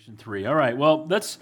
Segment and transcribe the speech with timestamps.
[0.00, 0.46] Revelation 3.
[0.46, 1.38] All right, well, let's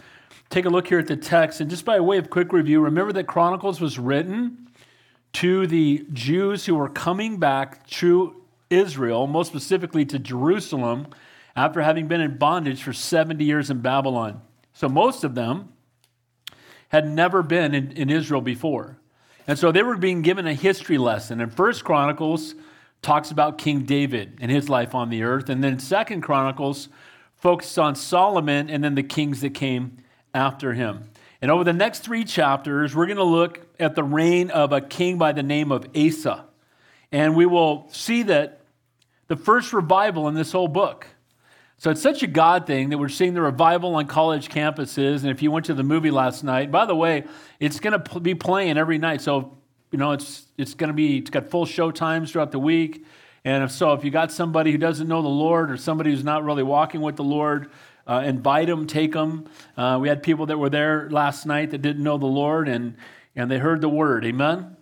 [0.50, 1.60] take a look here at the text.
[1.60, 4.68] And just by way of quick review, remember that Chronicles was written
[5.34, 11.06] to the Jews who were coming back to Israel, most specifically to Jerusalem,
[11.54, 14.40] after having been in bondage for 70 years in Babylon.
[14.72, 15.72] So most of them
[16.88, 18.98] had never been in, in Israel before.
[19.46, 21.40] And so they were being given a history lesson.
[21.40, 22.56] And First Chronicles
[23.02, 25.48] talks about King David and his life on the earth.
[25.48, 26.88] And then Second Chronicles
[27.38, 29.98] focuses on Solomon and then the kings that came
[30.34, 31.10] after him.
[31.40, 34.80] And over the next three chapters, we're going to look at the reign of a
[34.80, 36.44] king by the name of Asa.
[37.12, 38.62] And we will see that
[39.28, 41.06] the first revival in this whole book.
[41.80, 45.22] So it's such a God thing that we're seeing the revival on college campuses.
[45.22, 47.24] And if you went to the movie last night, by the way,
[47.60, 49.20] it's going to be playing every night.
[49.20, 49.56] So,
[49.92, 53.06] you know, it's, it's going to be, it's got full show times throughout the week.
[53.44, 56.24] And if so, if you got somebody who doesn't know the Lord or somebody who's
[56.24, 57.70] not really walking with the Lord,
[58.06, 59.48] uh, invite them, take them.
[59.76, 62.96] Uh, we had people that were there last night that didn't know the Lord and,
[63.36, 64.24] and they heard the word.
[64.24, 64.76] Amen?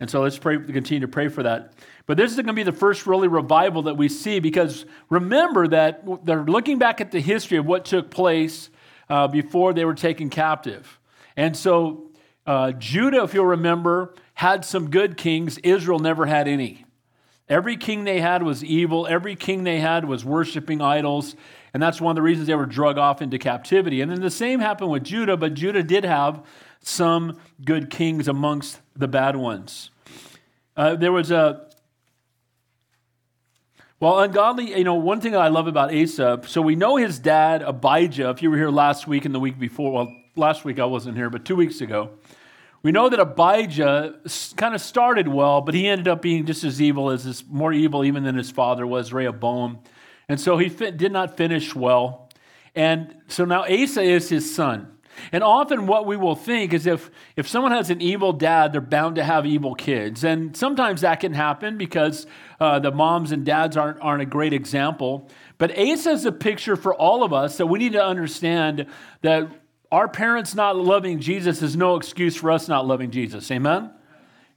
[0.00, 1.72] And so let's pray, continue to pray for that.
[2.06, 5.66] But this is going to be the first really revival that we see because remember
[5.68, 8.70] that they're looking back at the history of what took place
[9.10, 10.98] uh, before they were taken captive.
[11.36, 12.10] And so
[12.46, 15.58] uh, Judah, if you'll remember, had some good kings.
[15.58, 16.84] Israel never had any.
[17.48, 19.06] Every king they had was evil.
[19.06, 21.34] Every king they had was worshiping idols.
[21.72, 24.00] And that's one of the reasons they were drug off into captivity.
[24.00, 26.44] And then the same happened with Judah, but Judah did have
[26.80, 29.90] some good kings amongst the bad ones.
[30.76, 31.66] Uh, there was a,
[34.00, 37.62] well, ungodly, you know, one thing I love about Asa, so we know his dad,
[37.62, 40.84] Abijah, if you were here last week and the week before, well, last week I
[40.84, 42.10] wasn't here, but two weeks ago,
[42.82, 44.20] we know that Abijah
[44.56, 47.72] kind of started well, but he ended up being just as evil as his, more
[47.72, 49.80] evil even than his father was, Rehoboam.
[50.28, 52.28] And so he fit, did not finish well.
[52.74, 54.92] And so now Asa is his son.
[55.32, 58.80] And often what we will think is if, if someone has an evil dad, they're
[58.80, 60.22] bound to have evil kids.
[60.22, 62.26] And sometimes that can happen because
[62.60, 65.28] uh, the moms and dads aren't, aren't a great example.
[65.58, 68.86] But Asa is a picture for all of us that we need to understand
[69.22, 69.48] that
[69.90, 73.50] our parents not loving Jesus is no excuse for us not loving Jesus.
[73.50, 73.90] Amen?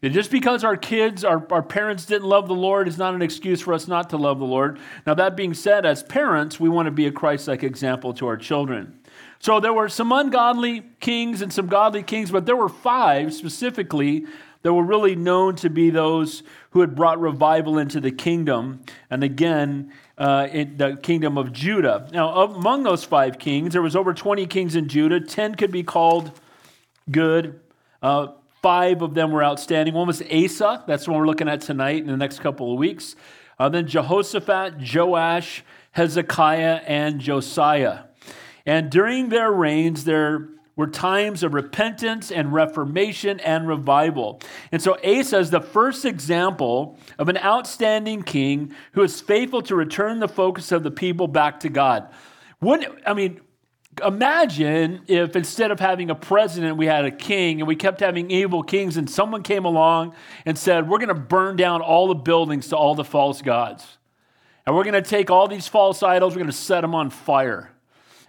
[0.04, 3.62] Just because our kids, our, our parents didn't love the Lord is not an excuse
[3.62, 4.80] for us not to love the Lord.
[5.06, 8.26] Now, that being said, as parents, we want to be a Christ like example to
[8.26, 9.00] our children.
[9.38, 14.26] So there were some ungodly kings and some godly kings, but there were five specifically
[14.64, 18.82] that were really known to be those who had brought revival into the kingdom.
[19.10, 22.08] And again, uh, in the kingdom of Judah.
[22.14, 25.20] Now, among those five kings, there was over 20 kings in Judah.
[25.20, 26.32] Ten could be called
[27.10, 27.60] good.
[28.02, 28.28] Uh,
[28.62, 29.96] Five of them were outstanding.
[29.96, 30.84] One was Asa.
[30.86, 33.16] That's the one we're looking at tonight in the next couple of weeks.
[33.58, 38.04] Uh, then Jehoshaphat, Joash, Hezekiah, and Josiah.
[38.64, 44.42] And during their reigns, there were times of repentance and reformation and revival.
[44.72, 49.76] And so Asa is the first example of an outstanding king who is faithful to
[49.76, 52.10] return the focus of the people back to God.
[52.62, 53.42] Wouldn't, I mean,
[54.06, 58.32] Imagine if instead of having a president, we had a king and we kept having
[58.32, 60.16] evil kings, and someone came along
[60.46, 63.98] and said, We're going to burn down all the buildings to all the false gods.
[64.66, 67.10] And we're going to take all these false idols, we're going to set them on
[67.10, 67.71] fire.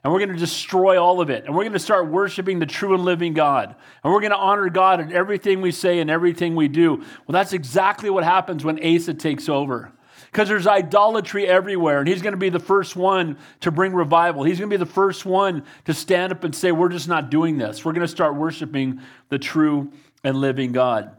[0.05, 1.45] And we're going to destroy all of it.
[1.45, 3.75] And we're going to start worshiping the true and living God.
[4.03, 6.97] And we're going to honor God in everything we say and everything we do.
[6.97, 9.93] Well, that's exactly what happens when Asa takes over
[10.33, 12.01] because there's idolatry everywhere.
[12.01, 14.43] And he's going to be the first one to bring revival.
[14.43, 17.31] He's going to be the first one to stand up and say, We're just not
[17.31, 17.84] doing this.
[17.84, 19.93] We're going to start worshiping the true
[20.25, 21.17] and living God.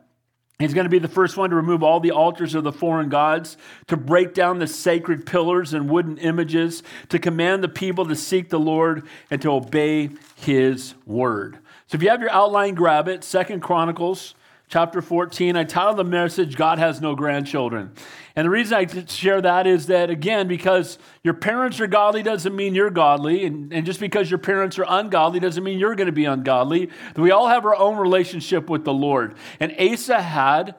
[0.64, 3.10] He's going to be the first one to remove all the altars of the foreign
[3.10, 3.58] gods,
[3.88, 8.50] to break down the sacred pillars and wooden images, to command the people to seek
[8.50, 11.58] the Lord and to obey his word.
[11.88, 13.24] So if you have your outline, grab it.
[13.24, 14.36] Second Chronicles
[14.68, 15.56] chapter 14.
[15.56, 17.92] I titled the message, God Has No Grandchildren.
[18.36, 22.56] And the reason I share that is that, again, because your parents are godly doesn't
[22.56, 23.46] mean you're godly.
[23.46, 26.90] And, and just because your parents are ungodly doesn't mean you're going to be ungodly.
[27.16, 29.36] We all have our own relationship with the Lord.
[29.60, 30.76] And Asa had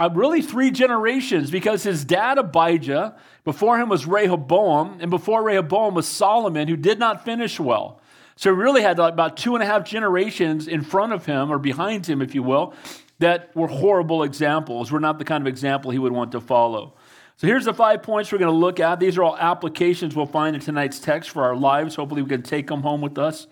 [0.00, 5.94] uh, really three generations because his dad, Abijah, before him was Rehoboam, and before Rehoboam
[5.94, 8.00] was Solomon, who did not finish well.
[8.36, 11.58] So he really had about two and a half generations in front of him, or
[11.58, 12.72] behind him, if you will,
[13.18, 16.94] that were horrible examples, were not the kind of example he would want to follow.
[17.36, 18.98] So here's the five points we're going to look at.
[18.98, 21.94] These are all applications we'll find in tonight's text for our lives.
[21.94, 23.46] Hopefully, we can take them home with us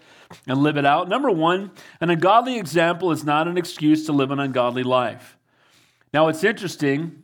[0.46, 1.08] and live it out.
[1.08, 1.70] Number one,
[2.00, 5.36] an ungodly example is not an excuse to live an ungodly life.
[6.12, 7.22] Now, it's interesting.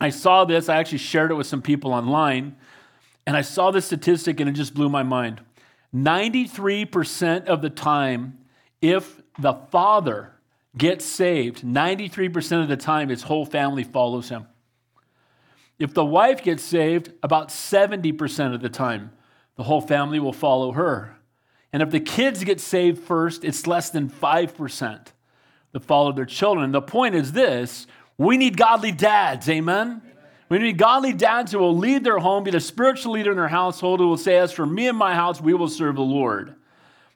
[0.00, 2.56] I saw this, I actually shared it with some people online,
[3.26, 5.42] and I saw this statistic and it just blew my mind.
[5.94, 8.38] 93% of the time,
[8.80, 10.32] if the father
[10.76, 14.46] gets saved, 93% of the time his whole family follows him.
[15.78, 19.12] If the wife gets saved, about 70% of the time
[19.56, 21.16] the whole family will follow her.
[21.72, 25.06] And if the kids get saved first, it's less than 5%
[25.72, 26.72] that follow their children.
[26.72, 27.86] The point is this
[28.18, 30.02] we need godly dads, amen?
[30.50, 33.48] We need godly dads who will lead their home, be the spiritual leader in their
[33.48, 36.54] household, who will say, As for me and my house, we will serve the Lord.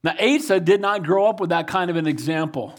[0.04, 2.74] Now, Asa did not grow up with that kind of an example,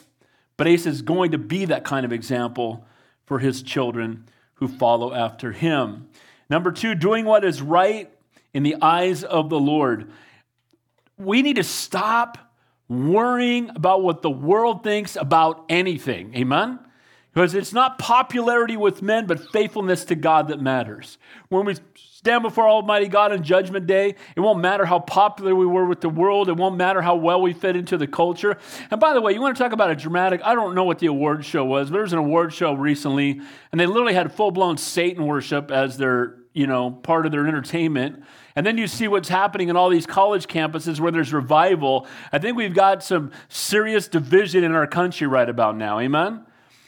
[0.58, 2.86] but Asa is going to be that kind of example
[3.26, 4.26] for his children
[4.56, 6.08] who follow after him.
[6.50, 8.10] Number two, doing what is right
[8.54, 10.12] in the eyes of the Lord.
[11.18, 12.38] We need to stop
[12.88, 16.36] worrying about what the world thinks about anything.
[16.36, 16.80] Amen?
[17.34, 21.18] Because it's not popularity with men, but faithfulness to God that matters.
[21.50, 21.76] When we
[22.26, 26.02] stand before Almighty God on Judgment Day, it won't matter how popular we were with
[26.02, 26.50] the world.
[26.50, 28.58] It won't matter how well we fit into the culture.
[28.90, 30.98] And by the way, you want to talk about a dramatic, I don't know what
[30.98, 33.40] the award show was, but there was an award show recently,
[33.72, 37.46] and they literally had full blown Satan worship as their, you know, part of their
[37.46, 38.24] entertainment.
[38.56, 42.08] And then you see what's happening in all these college campuses where there's revival.
[42.32, 46.00] I think we've got some serious division in our country right about now.
[46.00, 46.44] Amen?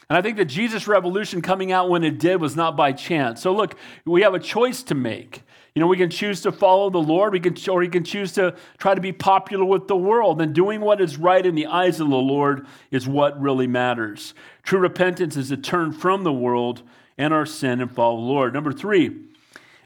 [0.09, 3.41] And I think the Jesus revolution coming out when it did was not by chance.
[3.41, 3.75] So look,
[4.05, 5.43] we have a choice to make.
[5.75, 8.31] You know, we can choose to follow the Lord, we can, or we can choose
[8.31, 10.41] to try to be popular with the world.
[10.41, 14.33] And doing what is right in the eyes of the Lord is what really matters.
[14.63, 16.81] True repentance is to turn from the world
[17.17, 18.53] and our sin and follow the Lord.
[18.53, 19.25] Number three,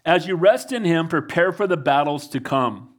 [0.05, 2.93] as you rest in Him, prepare for the battles to come.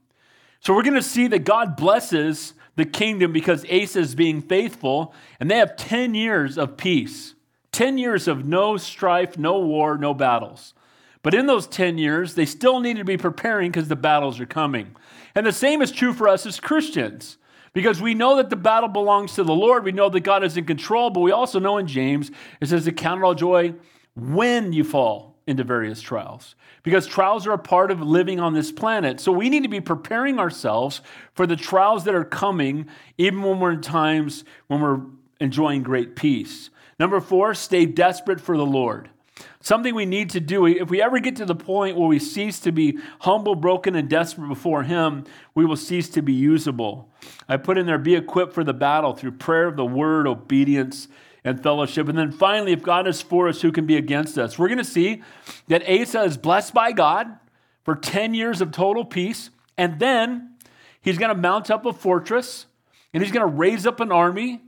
[0.60, 5.14] So we're going to see that God blesses the kingdom because Asa is being faithful,
[5.38, 7.34] and they have 10 years of peace
[7.72, 10.74] 10 years of no strife, no war, no battles.
[11.22, 14.46] But in those 10 years, they still need to be preparing because the battles are
[14.46, 14.94] coming.
[15.34, 17.38] And the same is true for us as Christians.
[17.72, 19.84] Because we know that the battle belongs to the Lord.
[19.84, 22.30] We know that God is in control, but we also know in James,
[22.60, 23.72] it says to count it all joy
[24.14, 28.72] when you fall into various trials because trials are a part of living on this
[28.72, 29.20] planet.
[29.20, 31.00] So we need to be preparing ourselves
[31.34, 35.00] for the trials that are coming, even when we're in times when we're
[35.40, 36.70] enjoying great peace.
[36.98, 39.10] Number four, stay desperate for the Lord.
[39.60, 42.60] Something we need to do, if we ever get to the point where we cease
[42.60, 45.24] to be humble, broken, and desperate before Him,
[45.54, 47.08] we will cease to be usable.
[47.48, 51.08] I put in there, be equipped for the battle through prayer of the word, obedience,
[51.44, 52.08] and fellowship.
[52.08, 54.58] And then finally, if God is for us, who can be against us?
[54.58, 55.22] We're going to see
[55.68, 57.38] that Asa is blessed by God
[57.84, 59.50] for 10 years of total peace.
[59.76, 60.54] And then
[61.00, 62.66] he's going to mount up a fortress
[63.12, 64.60] and he's going to raise up an army.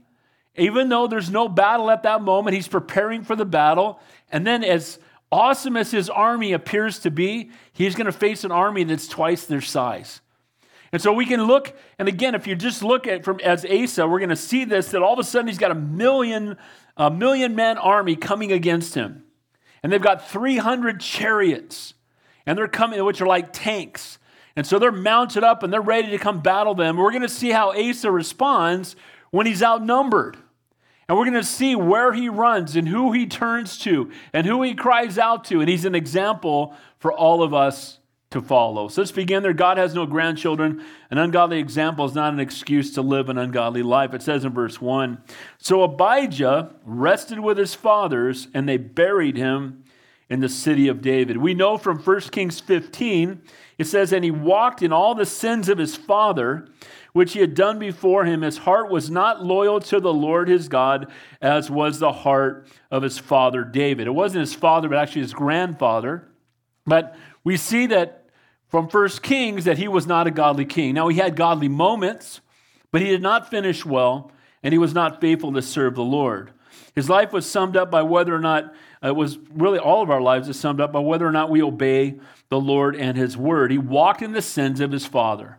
[0.57, 3.99] Even though there's no battle at that moment, he's preparing for the battle.
[4.31, 4.99] And then, as
[5.29, 9.45] awesome as his army appears to be, he's going to face an army that's twice
[9.45, 10.21] their size.
[10.95, 14.07] And so we can look, and again, if you just look at from as Asa,
[14.07, 16.55] we're going to see this that all of a sudden he's got a million,
[16.95, 19.25] a million man army coming against him.
[19.83, 21.95] And they've got 300 chariots,
[22.45, 24.19] and they're coming, which are like tanks.
[24.55, 26.95] And so they're mounted up and they're ready to come battle them.
[26.95, 28.95] We're going to see how Asa responds
[29.31, 30.37] when he's outnumbered.
[31.09, 34.63] And we're going to see where he runs and who he turns to and who
[34.63, 35.59] he cries out to.
[35.59, 37.99] And he's an example for all of us
[38.35, 38.89] to follow.
[38.89, 39.53] So let's begin there.
[39.53, 40.83] God has no grandchildren.
[41.09, 44.13] An ungodly example is not an excuse to live an ungodly life.
[44.13, 45.23] It says in verse 1
[45.57, 49.85] So Abijah rested with his fathers, and they buried him
[50.29, 51.37] in the city of David.
[51.37, 53.41] We know from 1 Kings 15,
[53.77, 56.67] it says, And he walked in all the sins of his father,
[57.13, 58.41] which he had done before him.
[58.41, 61.09] His heart was not loyal to the Lord his God,
[61.41, 64.07] as was the heart of his father David.
[64.07, 66.27] It wasn't his father, but actually his grandfather.
[66.85, 67.15] But
[67.45, 68.24] we see that
[68.75, 70.95] from First Kings that he was not a godly king.
[70.95, 72.41] Now, he had godly moments,
[72.91, 76.51] but he did not finish well, and he was not faithful to serve the Lord.
[76.93, 80.09] His life was summed up by whether or not, uh, it was really all of
[80.09, 82.15] our lives is summed up by whether or not we obey
[82.49, 83.71] the Lord and his word.
[83.71, 85.57] He walked in the sins of his father.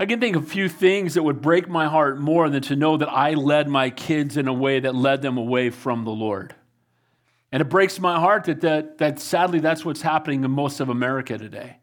[0.00, 2.76] I can think of a few things that would break my heart more than to
[2.76, 6.12] know that I led my kids in a way that led them away from the
[6.12, 6.54] Lord.
[7.54, 10.88] And it breaks my heart that, that, that sadly that's what's happening in most of
[10.88, 11.76] America today.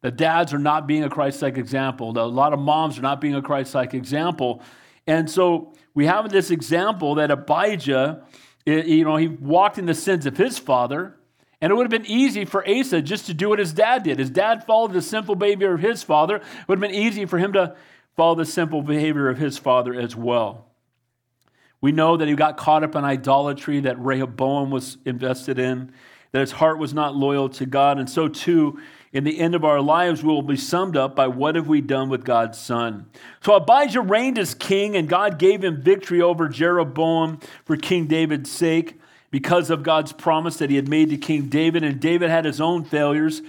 [0.00, 2.18] The dads are not being a Christ like example.
[2.18, 4.62] A lot of moms are not being a Christ like example.
[5.06, 8.24] And so we have this example that Abijah,
[8.64, 11.16] you know, he walked in the sins of his father.
[11.60, 14.18] And it would have been easy for Asa just to do what his dad did.
[14.18, 16.36] His dad followed the simple behavior of his father.
[16.36, 17.76] It would have been easy for him to
[18.16, 20.69] follow the simple behavior of his father as well.
[21.80, 25.92] We know that he got caught up in idolatry that Rehoboam was invested in,
[26.32, 28.78] that his heart was not loyal to God, and so too
[29.12, 31.80] in the end of our lives we will be summed up by what have we
[31.80, 33.06] done with God's son.
[33.40, 38.50] So Abijah reigned as king, and God gave him victory over Jeroboam for King David's
[38.50, 41.82] sake because of God's promise that he had made to King David.
[41.82, 43.42] And David had his own failures,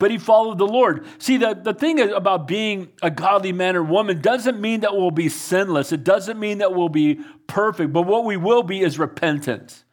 [0.00, 1.06] but he followed the Lord.
[1.18, 5.12] See, the, the thing about being a godly man or woman doesn't mean that we'll
[5.12, 8.98] be sinless, it doesn't mean that we'll be perfect, but what we will be is
[8.98, 9.84] repentant.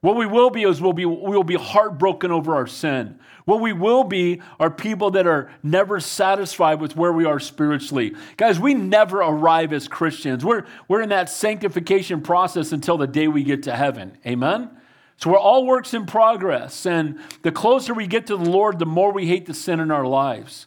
[0.00, 3.20] What we will be is we'll be, we'll be heartbroken over our sin.
[3.44, 8.16] What we will be are people that are never satisfied with where we are spiritually.
[8.36, 10.44] Guys, we never arrive as Christians.
[10.44, 14.18] We're, we're in that sanctification process until the day we get to heaven.
[14.26, 14.70] Amen?
[15.22, 16.84] So we're all works in progress.
[16.84, 19.92] And the closer we get to the Lord, the more we hate the sin in
[19.92, 20.66] our lives.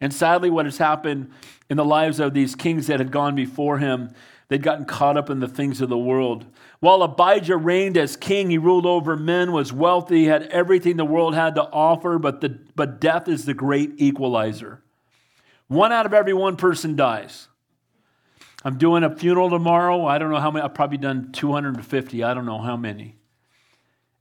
[0.00, 1.30] And sadly, what has happened
[1.70, 4.12] in the lives of these kings that had gone before him,
[4.48, 6.46] they'd gotten caught up in the things of the world.
[6.80, 11.36] While Abijah reigned as king, he ruled over men, was wealthy, had everything the world
[11.36, 14.82] had to offer, but, the, but death is the great equalizer.
[15.68, 17.46] One out of every one person dies.
[18.64, 20.04] I'm doing a funeral tomorrow.
[20.06, 22.24] I don't know how many, I've probably done 250.
[22.24, 23.14] I don't know how many.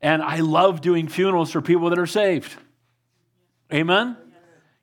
[0.02, 2.56] And I love doing funerals for people that are saved.
[3.72, 4.18] Amen?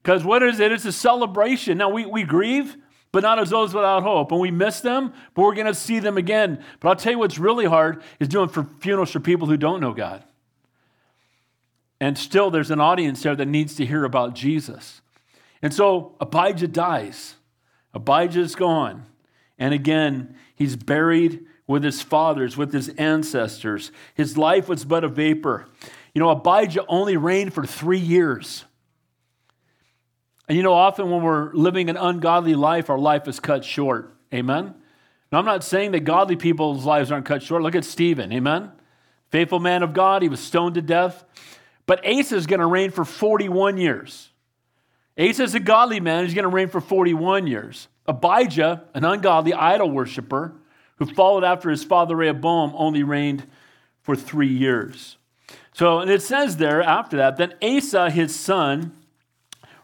[0.03, 0.73] Because what is it?
[0.73, 1.79] It's a celebration.
[1.79, 2.77] Now, we, we grieve,
[3.13, 4.31] but not as those without hope.
[4.33, 6.65] And we miss them, but we're going to see them again.
[6.81, 9.81] But I'll tell you what's really hard is doing for funerals for people who don't
[9.81, 10.25] know God.
[12.01, 15.01] And still, there's an audience there that needs to hear about Jesus.
[15.61, 17.35] And so Abijah dies.
[17.93, 19.07] Abijah's gone.
[19.59, 23.93] And again, he's buried with his fathers, with his ancestors.
[24.15, 25.69] His life was but a vapor.
[26.15, 28.65] You know, Abijah only reigned for three years.
[30.49, 34.15] And you know, often when we're living an ungodly life, our life is cut short.
[34.35, 34.75] Amen?
[35.31, 37.63] Now, I'm not saying that godly people's lives aren't cut short.
[37.63, 38.33] Look at Stephen.
[38.33, 38.73] Amen?
[39.29, 41.23] Faithful man of God, he was stoned to death.
[41.85, 44.31] But Asa is going to reign for 41 years.
[45.19, 46.25] Asa is a godly man.
[46.25, 47.89] He's going to reign for 41 years.
[48.07, 50.55] Abijah, an ungodly idol worshiper,
[50.99, 53.45] who followed after his father Rehoboam, only reigned
[54.02, 55.17] for three years.
[55.73, 58.93] So, and it says there after that, then Asa, his son,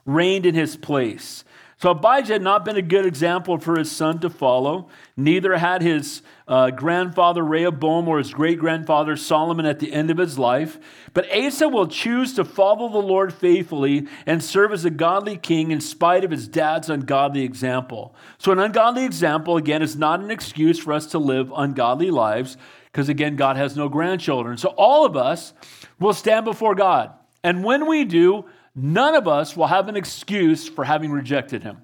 [0.04, 1.44] reigned in his place.
[1.78, 4.88] So Abijah had not been a good example for his son to follow.
[5.16, 10.18] Neither had his uh, grandfather Rehoboam or his great grandfather Solomon at the end of
[10.18, 10.78] his life.
[11.14, 15.70] But Asa will choose to follow the Lord faithfully and serve as a godly king
[15.70, 18.14] in spite of his dad's ungodly example.
[18.38, 22.58] So, an ungodly example, again, is not an excuse for us to live ungodly lives
[22.92, 24.58] because, again, God has no grandchildren.
[24.58, 25.54] So, all of us
[25.98, 27.12] will stand before God.
[27.42, 31.78] And when we do, none of us will have an excuse for having rejected him.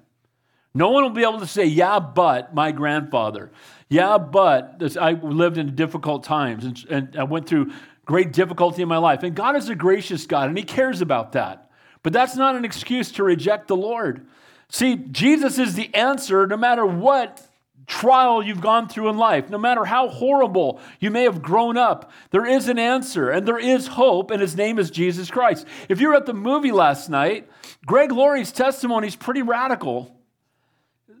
[0.73, 3.51] No one will be able to say, Yeah, but my grandfather.
[3.91, 7.73] Yeah, but I lived in difficult times and, and I went through
[8.05, 9.21] great difficulty in my life.
[9.23, 11.69] And God is a gracious God and He cares about that.
[12.01, 14.25] But that's not an excuse to reject the Lord.
[14.69, 17.45] See, Jesus is the answer no matter what
[17.85, 22.13] trial you've gone through in life, no matter how horrible you may have grown up,
[22.29, 25.67] there is an answer and there is hope, and his name is Jesus Christ.
[25.89, 27.49] If you were at the movie last night,
[27.85, 30.20] Greg Laurie's testimony is pretty radical.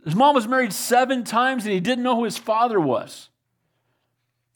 [0.03, 3.29] His mom was married seven times and he didn't know who his father was.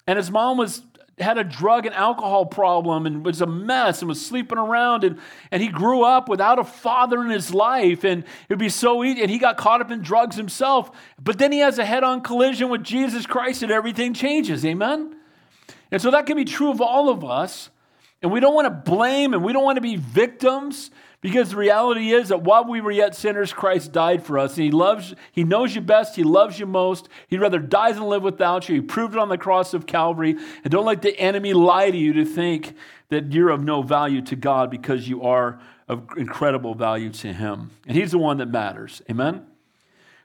[0.07, 0.81] And his mom was
[1.17, 5.17] had a drug and alcohol problem and was a mess and was sleeping around and,
[5.49, 9.01] and he grew up without a father in his life and it would be so
[9.01, 10.91] easy and he got caught up in drugs himself.
[11.21, 14.65] But then he has a head-on collision with jesus christ and everything changes.
[14.65, 15.15] Amen?
[15.89, 17.69] And so that can be true of all of us
[18.21, 20.91] and we don't want to blame and we don't want to be victims
[21.25, 24.57] because the reality is that while we were yet sinners, Christ died for us.
[24.57, 27.09] And He loves, He knows you best, He loves you most.
[27.29, 28.75] He'd rather die than live without you.
[28.75, 30.35] He proved it on the cross of Calvary.
[30.63, 32.75] And don't let the enemy lie to you to think
[33.09, 37.71] that you're of no value to God because you are of incredible value to Him.
[37.87, 39.01] And He's the one that matters.
[39.09, 39.47] Amen?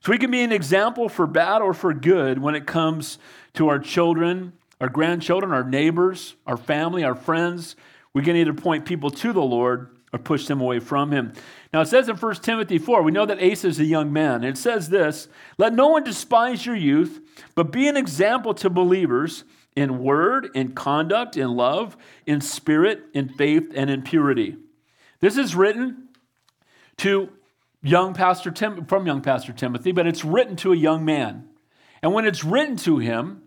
[0.02, 3.19] So we can be an example for bad or for good when it comes
[3.54, 4.52] to our children,
[4.83, 7.75] our grandchildren, our neighbors, our family, our friends.
[8.12, 11.32] We can either point people to the Lord or push them away from him.
[11.72, 14.42] Now it says in 1 Timothy 4, we know that Asa is a young man.
[14.44, 17.20] It says this Let no one despise your youth,
[17.54, 19.44] but be an example to believers
[19.76, 24.56] in word, in conduct, in love, in spirit, in faith, and in purity.
[25.20, 26.08] This is written
[26.98, 27.30] to
[27.82, 31.48] young Pastor Tim, from young Pastor Timothy, but it's written to a young man.
[32.02, 33.42] And when it's written to him,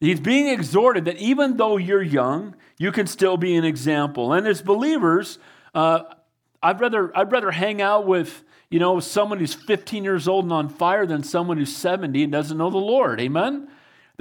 [0.00, 4.32] he's being exhorted that even though you're young, you can still be an example.
[4.32, 5.38] And as believers,
[5.74, 6.02] uh,
[6.62, 10.52] I'd rather I'd rather hang out with you know someone who's 15 years old and
[10.52, 13.20] on fire than someone who's 70 and doesn't know the Lord.
[13.20, 13.68] Amen.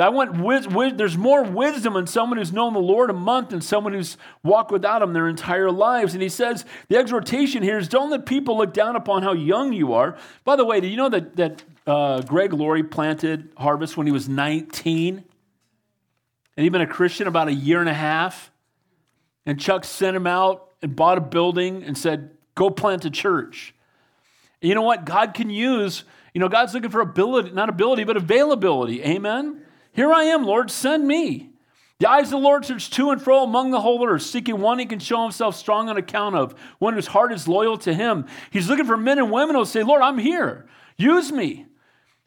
[0.01, 3.93] I want there's more wisdom in someone who's known the Lord a month than someone
[3.93, 6.13] who's walked without Him their entire lives.
[6.13, 9.73] And he says the exhortation here is don't let people look down upon how young
[9.73, 10.17] you are.
[10.43, 14.13] By the way, do you know that that uh, Greg Laurie planted Harvest when he
[14.13, 18.51] was 19, and he'd been a Christian about a year and a half.
[19.45, 23.73] And Chuck sent him out and bought a building and said, "Go plant a church."
[24.61, 25.05] And you know what?
[25.05, 26.03] God can use.
[26.33, 29.03] You know, God's looking for ability, not ability, but availability.
[29.03, 29.61] Amen.
[29.91, 31.49] Here I am, Lord, send me.
[31.99, 34.79] The eyes of the Lord search to and fro among the whole earth, seeking one
[34.79, 38.25] he can show himself strong on account of, one whose heart is loyal to him.
[38.49, 40.67] He's looking for men and women who'll say, Lord, I'm here.
[40.97, 41.67] Use me.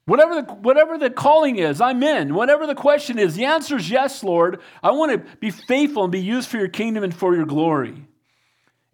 [0.07, 2.35] Whatever the, whatever the calling is, I'm in.
[2.35, 4.61] Whatever the question is, the answer is yes, Lord.
[4.83, 8.05] I want to be faithful and be used for your kingdom and for your glory.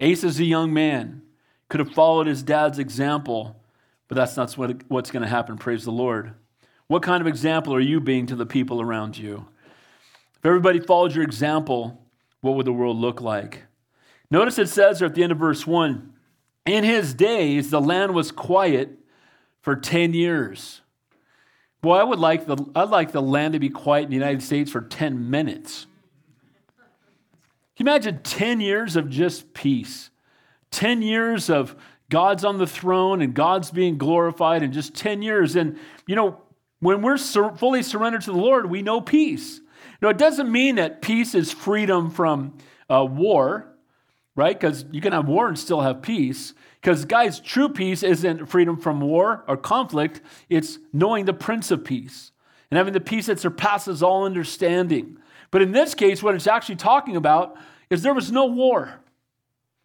[0.00, 1.23] Asa is a young man,
[1.69, 3.61] could have followed his dad's example,
[4.09, 5.59] but that's not what, what's going to happen.
[5.59, 6.33] Praise the Lord.
[6.87, 9.47] What kind of example are you being to the people around you?
[10.38, 12.02] If everybody followed your example,
[12.40, 13.64] what would the world look like?
[14.30, 16.12] Notice it says there at the end of verse 1
[16.66, 18.90] In his days, the land was quiet
[19.61, 20.80] for 10 years.
[21.83, 24.42] Boy, I would like the, I'd like the land to be quiet in the United
[24.42, 25.87] States for 10 minutes.
[27.81, 30.11] You imagine 10 years of just peace?
[30.71, 31.75] 10 years of
[32.11, 35.57] God's on the throne and God's being glorified, and just 10 years.
[35.57, 36.43] And, you know,
[36.81, 39.63] when we're sur- fully surrendered to the Lord, we know peace.
[40.03, 42.59] Now, it doesn't mean that peace is freedom from
[42.91, 43.75] uh, war,
[44.37, 44.61] right?
[44.61, 46.53] Because you can have war and still have peace.
[46.83, 50.21] Because, guys, true peace isn't freedom from war or conflict,
[50.51, 52.33] it's knowing the Prince of Peace
[52.71, 55.17] and having the peace that surpasses all understanding.
[55.50, 57.57] But in this case, what it's actually talking about
[57.88, 59.00] is there was no war,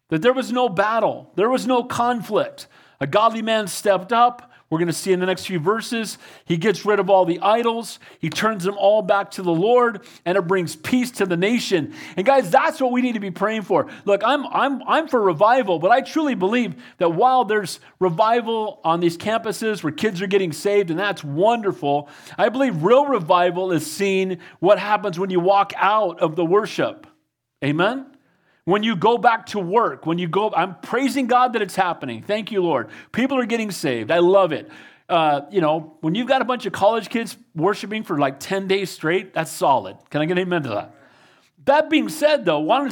[0.08, 2.68] that there was no battle, there was no conflict.
[3.00, 6.56] A godly man stepped up, we're going to see in the next few verses, he
[6.56, 10.36] gets rid of all the idols, he turns them all back to the Lord, and
[10.36, 11.94] it brings peace to the nation.
[12.16, 13.86] And guys, that's what we need to be praying for.
[14.04, 18.98] Look, I'm, I'm, I'm for revival, but I truly believe that while there's revival on
[18.98, 23.88] these campuses where kids are getting saved, and that's wonderful, I believe real revival is
[23.88, 27.06] seeing what happens when you walk out of the worship.
[27.64, 28.15] Amen?
[28.66, 32.22] When you go back to work, when you go, I'm praising God that it's happening.
[32.22, 32.88] Thank you, Lord.
[33.12, 34.10] People are getting saved.
[34.10, 34.68] I love it.
[35.08, 38.66] Uh, you know, when you've got a bunch of college kids worshiping for like 10
[38.66, 39.96] days straight, that's solid.
[40.10, 40.96] Can I get amen to that?
[41.66, 42.90] That being said, though, one,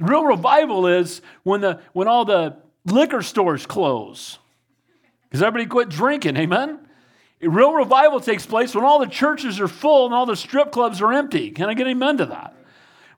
[0.00, 4.38] real revival is when, the, when all the liquor stores close
[5.28, 6.38] because everybody quit drinking.
[6.38, 6.78] Amen?
[7.42, 11.02] Real revival takes place when all the churches are full and all the strip clubs
[11.02, 11.50] are empty.
[11.50, 12.54] Can I get amen to that?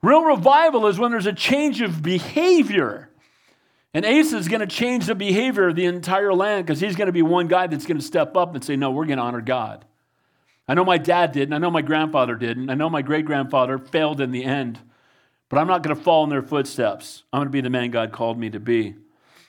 [0.03, 3.11] Real revival is when there's a change of behavior.
[3.95, 7.07] And Asa is going to change the behavior of the entire land because he's going
[7.07, 9.25] to be one guy that's going to step up and say, No, we're going to
[9.25, 9.85] honor God.
[10.69, 13.03] I know my dad did, and I know my grandfather did, and I know my
[13.03, 14.81] great grandfather failed in the end,
[15.49, 17.23] but I'm not going to fall in their footsteps.
[17.33, 18.97] I'm going to be the man God called me to be.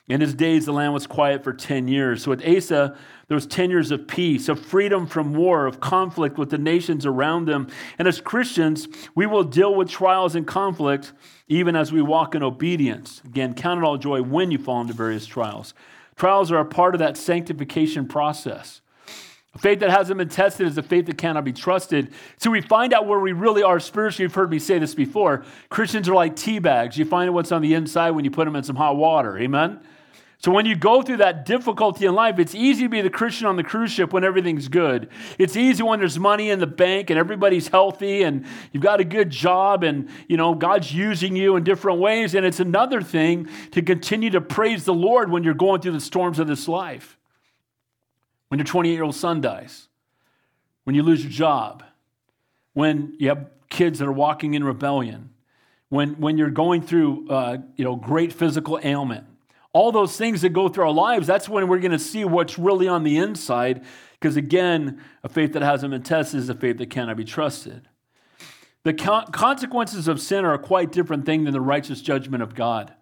[0.08, 2.22] In his days, the land was quiet for 10 years.
[2.22, 2.96] So with Asa,
[3.28, 7.04] there was 10 years of peace, of freedom from war, of conflict with the nations
[7.04, 7.68] around them.
[7.98, 11.12] And as Christians, we will deal with trials and conflict
[11.46, 13.20] even as we walk in obedience.
[13.26, 15.74] Again, count it all joy when you fall into various trials.
[16.16, 18.80] Trials are a part of that sanctification process.
[19.54, 22.12] A faith that hasn't been tested is a faith that cannot be trusted.
[22.38, 24.24] So we find out where we really are spiritually.
[24.24, 25.44] You've heard me say this before.
[25.68, 26.96] Christians are like tea bags.
[26.96, 29.38] You find what's on the inside when you put them in some hot water.
[29.38, 29.80] Amen?
[30.40, 33.48] So when you go through that difficulty in life, it's easy to be the Christian
[33.48, 35.08] on the cruise ship when everything's good.
[35.36, 39.04] It's easy when there's money in the bank and everybody's healthy and you've got a
[39.04, 42.36] good job and you know God's using you in different ways.
[42.36, 46.00] And it's another thing to continue to praise the Lord when you're going through the
[46.00, 47.18] storms of this life.
[48.46, 49.88] When your 28-year-old son dies,
[50.84, 51.82] when you lose your job,
[52.74, 55.30] when you have kids that are walking in rebellion,
[55.88, 59.26] when, when you're going through uh, you know, great physical ailment
[59.72, 62.58] all those things that go through our lives, that's when we're going to see what's
[62.58, 63.84] really on the inside.
[64.20, 67.88] Because again, a faith that hasn't been tested is a faith that cannot be trusted.
[68.84, 72.94] The consequences of sin are a quite different thing than the righteous judgment of God.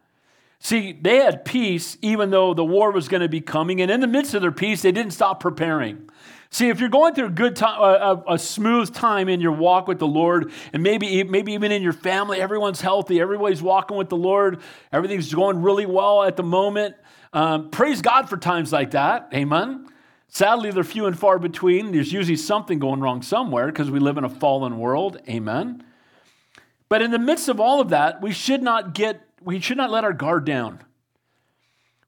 [0.58, 4.00] See, they had peace even though the war was going to be coming, and in
[4.00, 6.08] the midst of their peace, they didn't stop preparing.
[6.50, 9.88] See, if you're going through a good time, a, a, smooth time in your walk
[9.88, 14.08] with the Lord, and maybe, maybe even in your family, everyone's healthy, everybody's walking with
[14.08, 14.60] the Lord,
[14.92, 16.94] everything's going really well at the moment.
[17.32, 19.28] Um, praise God for times like that.
[19.34, 19.88] Amen.
[20.28, 21.92] Sadly, they're few and far between.
[21.92, 25.20] There's usually something going wrong somewhere because we live in a fallen world.
[25.28, 25.84] Amen.
[26.88, 29.90] But in the midst of all of that, we should not get, we should not
[29.90, 30.80] let our guard down.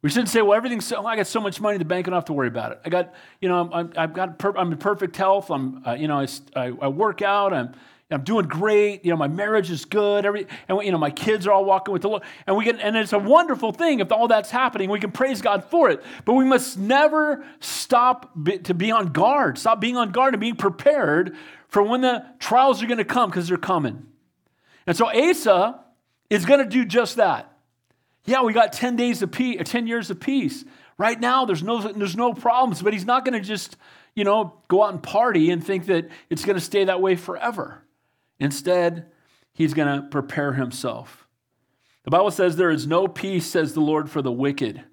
[0.00, 2.11] We shouldn't say, well, everything's so, I got so much money in the bank, I
[2.11, 2.80] don't have to worry about it.
[2.84, 5.50] I got, you know, I'm, I've got, per, I'm in perfect health.
[5.50, 7.52] I'm, uh, you know, I, I, I, work out.
[7.52, 7.72] I'm,
[8.08, 9.04] I'm doing great.
[9.04, 10.24] You know, my marriage is good.
[10.24, 12.22] Every, and, you know, my kids are all walking with the Lord.
[12.46, 14.88] And we get, and it's a wonderful thing if all that's happening.
[14.88, 16.02] We can praise God for it.
[16.24, 19.58] But we must never stop be, to be on guard.
[19.58, 23.30] Stop being on guard and being prepared for when the trials are going to come
[23.30, 24.06] because they're coming.
[24.87, 25.80] And so Asa
[26.30, 27.57] is going to do just that.
[28.28, 30.62] Yeah, we got 10 days of peace, 10 years of peace.
[30.98, 33.78] Right now, there's no, there's no problems, but he's not going to just,
[34.14, 37.16] you know, go out and party and think that it's going to stay that way
[37.16, 37.82] forever.
[38.38, 39.06] Instead,
[39.54, 41.26] he's going to prepare himself.
[42.04, 44.84] The Bible says there is no peace, says the Lord, for the wicked.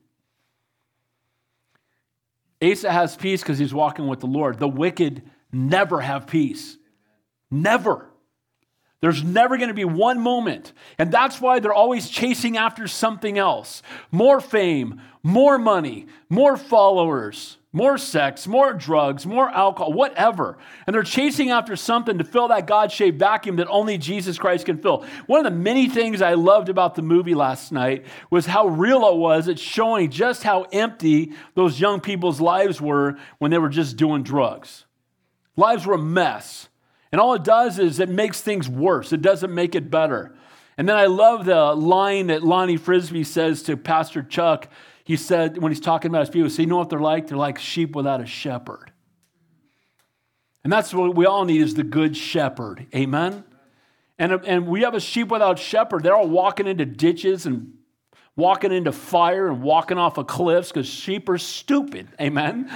[2.64, 4.60] Asa has peace because he's walking with the Lord.
[4.60, 6.78] The wicked never have peace.
[7.52, 8.10] Never.
[9.06, 10.74] There's never going to be one moment.
[10.98, 17.58] And that's why they're always chasing after something else more fame, more money, more followers,
[17.72, 20.58] more sex, more drugs, more alcohol, whatever.
[20.88, 24.66] And they're chasing after something to fill that God shaped vacuum that only Jesus Christ
[24.66, 25.06] can fill.
[25.28, 29.08] One of the many things I loved about the movie last night was how real
[29.08, 33.70] it was at showing just how empty those young people's lives were when they were
[33.70, 34.86] just doing drugs.
[35.56, 36.70] Lives were a mess.
[37.16, 40.36] And all it does is it makes things worse, it doesn't make it better.
[40.78, 44.68] And then I love the line that Lonnie Frisbee says to Pastor Chuck.
[45.06, 47.28] He said, when he's talking about his people, so you know what they're like?
[47.28, 48.92] They're like sheep without a shepherd.
[50.66, 52.86] And that's what we all need is the good shepherd.
[52.94, 53.46] Amen?
[54.20, 56.04] And, and we have a sheep without shepherd.
[56.04, 57.76] They're all walking into ditches and
[58.36, 62.10] walking into fire and walking off of cliffs because sheep are stupid.
[62.20, 62.70] Amen?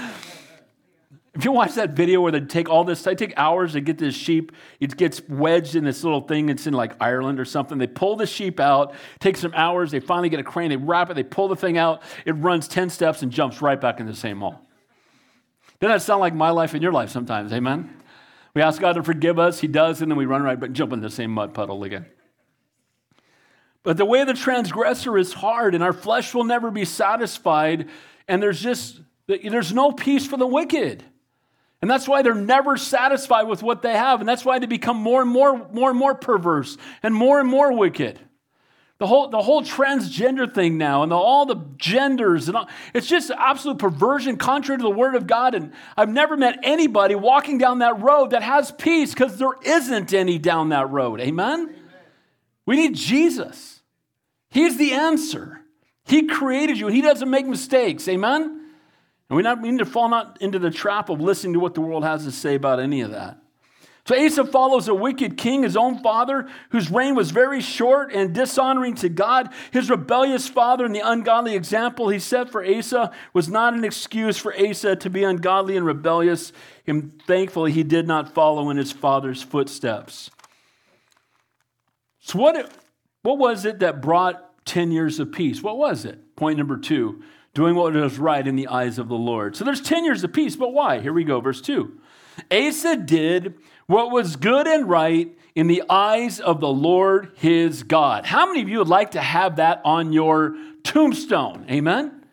[1.35, 3.97] If you watch that video where they take all this, they take hours to get
[3.99, 4.51] this sheep.
[4.79, 6.49] It gets wedged in this little thing.
[6.49, 7.77] It's in like Ireland or something.
[7.77, 8.95] They pull the sheep out.
[9.19, 9.91] Takes some hours.
[9.91, 10.69] They finally get a crane.
[10.69, 11.13] They wrap it.
[11.13, 12.01] They pull the thing out.
[12.25, 14.59] It runs ten steps and jumps right back in the same hole.
[15.79, 17.53] Doesn't that sound like my life and your life sometimes?
[17.53, 17.95] Amen.
[18.55, 19.59] We ask God to forgive us.
[19.59, 21.83] He does, and then we run right back, and jump in the same mud puddle
[21.83, 22.07] again.
[23.83, 27.87] But the way of the transgressor is hard, and our flesh will never be satisfied.
[28.27, 31.05] And there's just there's no peace for the wicked.
[31.81, 34.19] And that's why they're never satisfied with what they have.
[34.19, 37.47] And that's why they become more and more, more and more perverse and more and
[37.47, 38.19] more wicked.
[38.97, 43.07] The whole, the whole transgender thing now and the, all the genders and all, it's
[43.07, 45.55] just absolute perversion contrary to the word of God.
[45.55, 50.13] And I've never met anybody walking down that road that has peace because there isn't
[50.13, 51.21] any down that road.
[51.21, 51.61] Amen?
[51.61, 51.75] Amen?
[52.65, 53.81] We need Jesus.
[54.49, 55.61] He's the answer.
[56.03, 58.05] He created you and he doesn't make mistakes.
[58.09, 58.58] Amen?
[59.29, 61.75] And we, not, we need to fall not into the trap of listening to what
[61.75, 63.37] the world has to say about any of that.
[64.05, 68.33] So Asa follows a wicked king, his own father, whose reign was very short and
[68.33, 69.49] dishonoring to God.
[69.69, 74.35] His rebellious father and the ungodly example he set for Asa was not an excuse
[74.35, 76.51] for Asa to be ungodly and rebellious.
[76.87, 80.31] And thankfully, he did not follow in his father's footsteps.
[82.19, 82.71] So, what,
[83.21, 85.61] what was it that brought 10 years of peace?
[85.61, 86.35] What was it?
[86.35, 87.21] Point number two
[87.53, 89.55] doing what is right in the eyes of the Lord.
[89.55, 90.99] So there's 10 years of peace, but why?
[90.99, 91.99] Here we go, verse 2.
[92.51, 93.55] Asa did
[93.87, 98.25] what was good and right in the eyes of the Lord his God.
[98.25, 101.65] How many of you would like to have that on your tombstone?
[101.69, 102.23] Amen?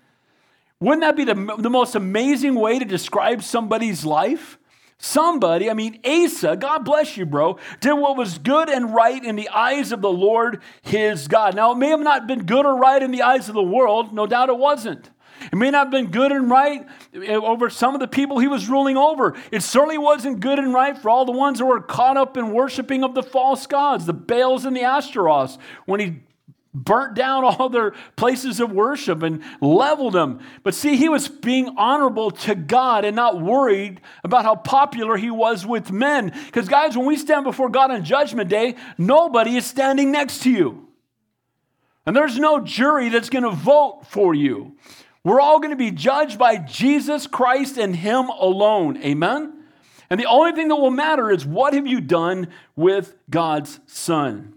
[0.79, 4.59] Wouldn't that be the, the most amazing way to describe somebody's life?
[4.99, 9.37] Somebody, I mean, Asa, God bless you, bro, did what was good and right in
[9.37, 11.55] the eyes of the Lord his God.
[11.55, 14.15] Now, it may have not been good or right in the eyes of the world.
[14.15, 15.11] No doubt it wasn't.
[15.53, 18.49] It may not have been good and right eh, over some of the people he
[18.49, 19.37] was ruling over.
[19.53, 22.53] It certainly wasn't good and right for all the ones that were caught up in
[22.53, 26.21] worshiping of the false gods, the Baals and the Ashtaroths, when he
[26.77, 30.41] burnt down all their places of worship and leveled them.
[30.63, 35.31] But see, he was being honorable to God and not worried about how popular he
[35.31, 36.33] was with men.
[36.47, 40.51] Because, guys, when we stand before God on Judgment Day, nobody is standing next to
[40.51, 40.89] you.
[42.05, 44.77] And there's no jury that's going to vote for you.
[45.25, 48.97] We're all going to be judged by Jesus Christ and Him alone.
[49.03, 49.65] Amen?
[50.09, 54.56] And the only thing that will matter is what have you done with God's Son?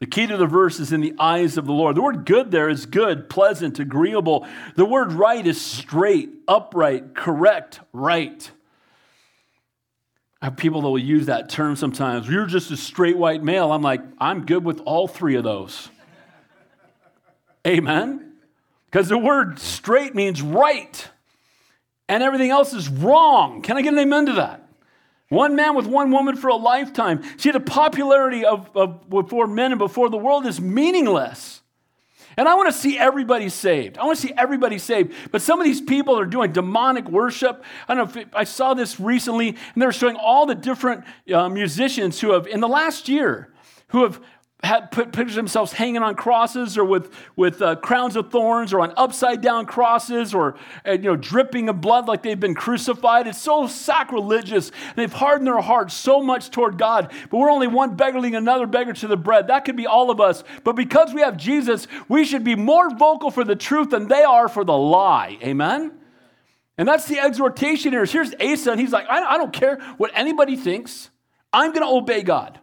[0.00, 1.94] The key to the verse is in the eyes of the Lord.
[1.94, 4.46] The word good there is good, pleasant, agreeable.
[4.74, 8.50] The word right is straight, upright, correct, right.
[10.40, 12.26] I have people that will use that term sometimes.
[12.28, 13.70] You're just a straight white male.
[13.70, 15.90] I'm like, I'm good with all three of those.
[17.66, 18.32] Amen?
[18.86, 21.08] Because the word straight means right,
[22.08, 23.60] and everything else is wrong.
[23.60, 24.66] Can I get an amen to that?
[25.30, 27.22] One man with one woman for a lifetime.
[27.38, 31.62] See, the popularity of, of before men and before the world is meaningless.
[32.36, 33.96] And I want to see everybody saved.
[33.96, 35.14] I want to see everybody saved.
[35.30, 37.62] But some of these people are doing demonic worship.
[37.86, 41.04] I don't know if it, I saw this recently, and they're showing all the different
[41.32, 43.52] uh, musicians who have, in the last year,
[43.88, 44.20] who have
[44.62, 48.80] had put pictures themselves hanging on crosses or with, with uh, crowns of thorns or
[48.80, 53.26] on upside down crosses or uh, you know dripping of blood like they've been crucified.
[53.26, 54.70] It's so sacrilegious.
[54.96, 58.66] They've hardened their hearts so much toward god but we're only one beggar leading another
[58.66, 59.48] beggar to the bread.
[59.48, 60.44] That could be all of us.
[60.62, 64.24] But because we have jesus we should be more vocal for the truth than they
[64.24, 65.38] are for the lie.
[65.42, 65.92] Amen?
[66.76, 68.04] And that's the exhortation here.
[68.04, 71.10] Here's asa and he's like i, I don't care what anybody thinks.
[71.52, 72.60] I'm going to obey god.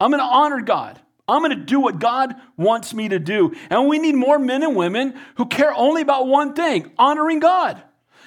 [0.00, 3.54] I'm going to honor god I'm going to do what God wants me to do.
[3.70, 7.82] And we need more men and women who care only about one thing honoring God.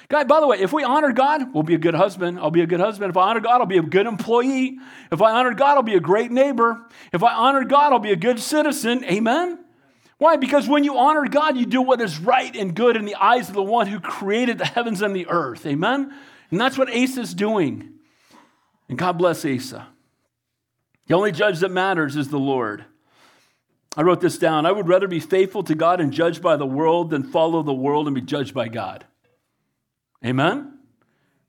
[0.10, 2.40] God, by the way, if we honor God, we'll be a good husband.
[2.40, 3.10] I'll be a good husband.
[3.10, 4.80] If I honor God, I'll be a good employee.
[5.12, 6.86] If I honor God, I'll be a great neighbor.
[7.12, 9.04] If I honor God, I'll be a good citizen.
[9.04, 9.60] Amen?
[10.18, 10.38] Why?
[10.38, 13.50] Because when you honor God, you do what is right and good in the eyes
[13.50, 15.66] of the one who created the heavens and the earth.
[15.66, 16.14] Amen?
[16.52, 17.94] And that's what Asa is doing.
[18.88, 19.88] And God bless Asa.
[21.08, 22.86] The only judge that matters is the Lord.
[23.96, 24.66] I wrote this down.
[24.66, 27.74] I would rather be faithful to God and judged by the world than follow the
[27.74, 29.06] world and be judged by God.
[30.24, 30.78] Amen?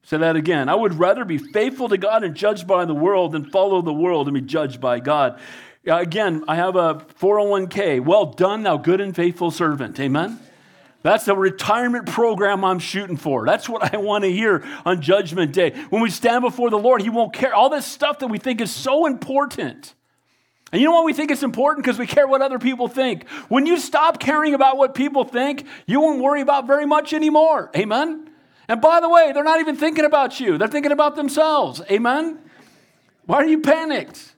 [0.03, 0.69] Say that again.
[0.69, 3.93] I would rather be faithful to God and judged by the world than follow the
[3.93, 5.39] world and be judged by God.
[5.85, 8.03] Again, I have a 401k.
[8.03, 9.99] Well done, thou good and faithful servant.
[9.99, 10.39] Amen?
[11.01, 13.45] That's the retirement program I'm shooting for.
[13.45, 15.71] That's what I want to hear on Judgment Day.
[15.89, 17.53] When we stand before the Lord, He won't care.
[17.53, 19.95] All this stuff that we think is so important.
[20.71, 21.83] And you know why we think it's important?
[21.83, 23.27] Because we care what other people think.
[23.47, 27.71] When you stop caring about what people think, you won't worry about very much anymore.
[27.75, 28.29] Amen?
[28.67, 31.81] And by the way, they're not even thinking about you, they're thinking about themselves.
[31.89, 32.39] Amen?
[33.25, 34.35] Why are you panicked?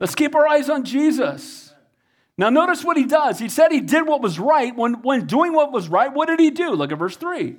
[0.00, 1.67] Let's keep our eyes on Jesus.
[2.38, 3.40] Now, notice what he does.
[3.40, 4.74] He said he did what was right.
[4.74, 6.70] When, when doing what was right, what did he do?
[6.70, 7.56] Look at verse 3.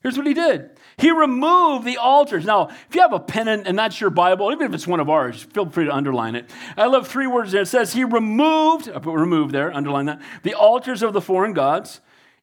[0.00, 2.44] Here's what he did He removed the altars.
[2.44, 5.08] Now, if you have a pen and that's your Bible, even if it's one of
[5.08, 6.50] ours, feel free to underline it.
[6.76, 7.62] I love three words there.
[7.62, 11.54] It says, He removed, I put remove there, underline that, the altars of the foreign
[11.54, 12.00] gods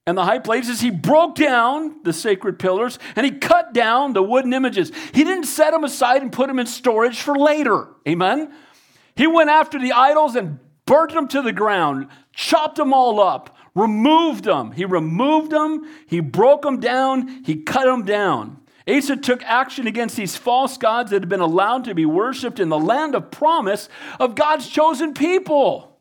[0.07, 0.81] and the high places.
[0.81, 4.91] He broke down the sacred pillars and he cut down the wooden images.
[5.13, 7.87] He didn't set them aside and put them in storage for later.
[8.07, 8.51] Amen?
[9.15, 13.55] He went after the idols and burnt them to the ground, chopped them all up,
[13.73, 14.71] removed them.
[14.71, 18.59] He removed them, he broke them down, he cut them down.
[18.87, 22.69] Asa took action against these false gods that had been allowed to be worshiped in
[22.69, 25.97] the land of promise of God's chosen people.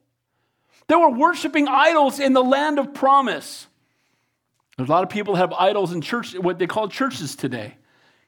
[0.86, 3.66] They were worshiping idols in the land of promise.
[4.76, 7.74] There's a lot of people have idols in church, what they call churches today.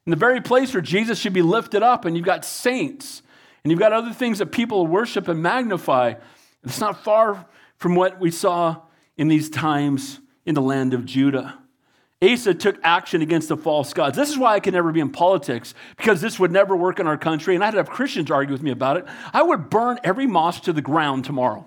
[0.06, 3.22] In the very place where Jesus should be lifted up, and you've got saints,
[3.62, 6.14] and you've got other things that people worship and magnify.
[6.66, 7.46] It's not far
[7.78, 8.82] from what we saw
[9.16, 11.58] in these times in the land of Judah.
[12.22, 14.16] Asa took action against the false gods.
[14.16, 17.06] This is why I can never be in politics, because this would never work in
[17.06, 17.54] our country.
[17.54, 19.04] And I'd have Christians argue with me about it.
[19.32, 21.66] I would burn every mosque to the ground tomorrow.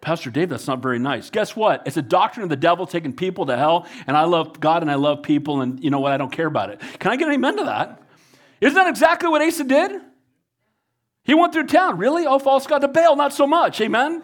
[0.00, 1.30] Pastor Dave, that's not very nice.
[1.30, 1.82] Guess what?
[1.86, 4.90] It's a doctrine of the devil taking people to hell, and I love God and
[4.90, 6.12] I love people, and you know what?
[6.12, 6.80] I don't care about it.
[6.98, 8.02] Can I get an amen to that?
[8.60, 9.92] Isn't that exactly what Asa did?
[11.24, 11.98] He went through town.
[11.98, 12.26] Really?
[12.26, 13.80] Oh, false God to Baal, not so much.
[13.80, 14.22] Amen?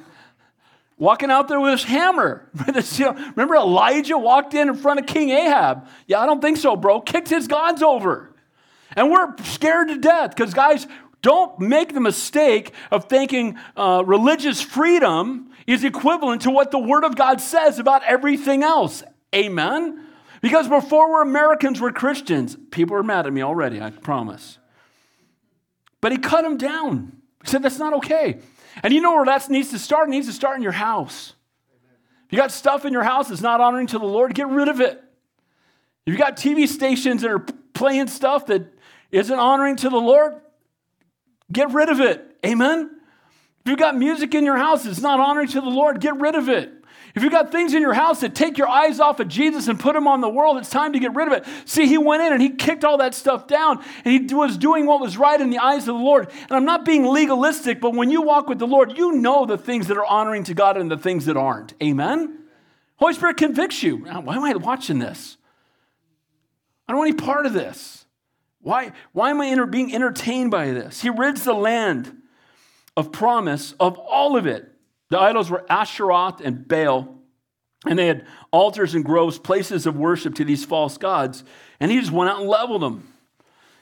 [0.98, 2.46] Walking out there with his hammer.
[2.66, 5.88] Remember Elijah walked in in front of King Ahab?
[6.06, 7.00] Yeah, I don't think so, bro.
[7.00, 8.34] Kicked his gods over.
[8.94, 10.86] And we're scared to death because, guys,
[11.22, 17.04] don't make the mistake of thinking uh, religious freedom is equivalent to what the Word
[17.04, 19.02] of God says about everything else.
[19.34, 20.06] Amen?
[20.42, 22.56] Because before we're Americans, we're Christians.
[22.70, 24.58] People are mad at me already, I promise.
[26.00, 27.20] But he cut him down.
[27.42, 28.40] He said, That's not okay.
[28.82, 30.08] And you know where that needs to start?
[30.08, 31.34] It needs to start in your house.
[32.26, 34.68] If you got stuff in your house that's not honoring to the Lord, get rid
[34.68, 35.02] of it.
[36.06, 38.72] If you got TV stations that are playing stuff that
[39.10, 40.34] isn't honoring to the Lord,
[41.52, 42.38] get rid of it.
[42.46, 42.90] Amen?
[43.64, 46.34] If you've got music in your house that's not honoring to the Lord, get rid
[46.34, 46.72] of it.
[47.14, 49.80] If you've got things in your house that take your eyes off of Jesus and
[49.80, 51.44] put them on the world, it's time to get rid of it.
[51.64, 54.86] See, he went in and he kicked all that stuff down and he was doing
[54.86, 56.28] what was right in the eyes of the Lord.
[56.28, 59.58] And I'm not being legalistic, but when you walk with the Lord, you know the
[59.58, 61.74] things that are honoring to God and the things that aren't.
[61.82, 62.38] Amen?
[62.96, 63.96] Holy Spirit convicts you.
[63.96, 65.36] Why am I watching this?
[66.86, 68.04] I don't want any part of this.
[68.62, 71.00] Why, why am I being entertained by this?
[71.00, 72.20] He rids the land
[72.96, 74.70] of promise of all of it
[75.10, 77.16] the idols were Asheroth and Baal,
[77.86, 81.44] and they had altars and groves, places of worship to these false gods,
[81.78, 83.12] and he just went out and leveled them.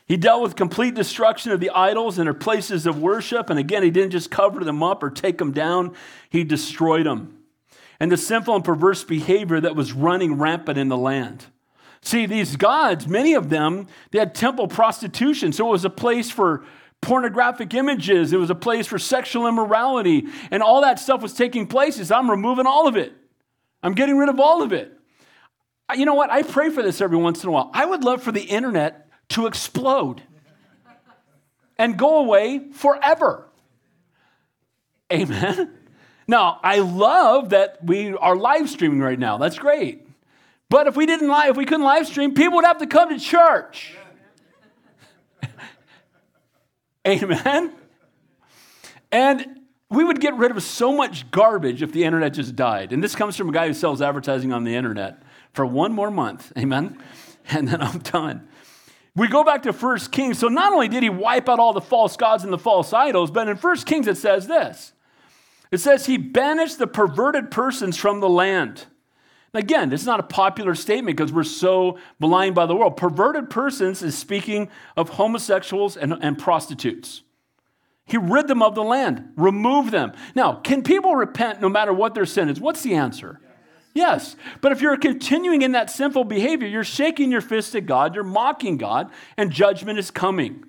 [0.07, 3.83] He dealt with complete destruction of the idols and their places of worship, and again,
[3.83, 5.95] he didn't just cover them up or take them down,
[6.31, 7.35] he destroyed them.
[8.01, 11.47] and the sinful and perverse behavior that was running rampant in the land.
[12.01, 15.53] See, these gods, many of them, they had temple prostitution.
[15.53, 16.65] So it was a place for
[17.01, 21.67] pornographic images, it was a place for sexual immorality, and all that stuff was taking
[21.67, 21.99] place.
[21.99, 23.13] Is I'm removing all of it.
[23.83, 24.93] I'm getting rid of all of it.
[25.95, 26.31] You know what?
[26.31, 27.71] I pray for this every once in a while.
[27.73, 30.23] I would love for the internet to explode
[31.79, 33.49] and go away forever.
[35.13, 35.75] Amen.
[36.27, 39.39] Now, I love that we are live streaming right now.
[39.39, 40.07] That's great.
[40.69, 43.09] But if we didn't live, if we couldn't live stream, people would have to come
[43.09, 43.97] to church.
[47.07, 47.73] Amen.
[49.11, 52.93] And we would get rid of so much garbage if the internet just died.
[52.93, 56.11] And this comes from a guy who sells advertising on the internet for one more
[56.11, 56.53] month.
[56.57, 56.99] Amen.
[57.51, 58.47] And then I'm done.
[59.17, 60.39] We go back to First Kings.
[60.39, 63.31] So not only did he wipe out all the false gods and the false idols,
[63.31, 64.93] but in First Kings it says this.
[65.71, 68.85] It says he banished the perverted persons from the land.
[69.55, 72.97] Again, this is not a popular statement because we're so maligned by the world.
[72.97, 77.23] Perverted persons is speaking of homosexuals and, and prostitutes.
[78.05, 80.13] He rid them of the land, remove them.
[80.35, 82.61] Now, can people repent no matter what their sin is?
[82.61, 83.41] What's the answer?
[83.95, 84.37] Yes.
[84.61, 88.25] But if you're continuing in that sinful behavior, you're shaking your fist at God, you're
[88.25, 90.65] mocking God, and judgment is coming.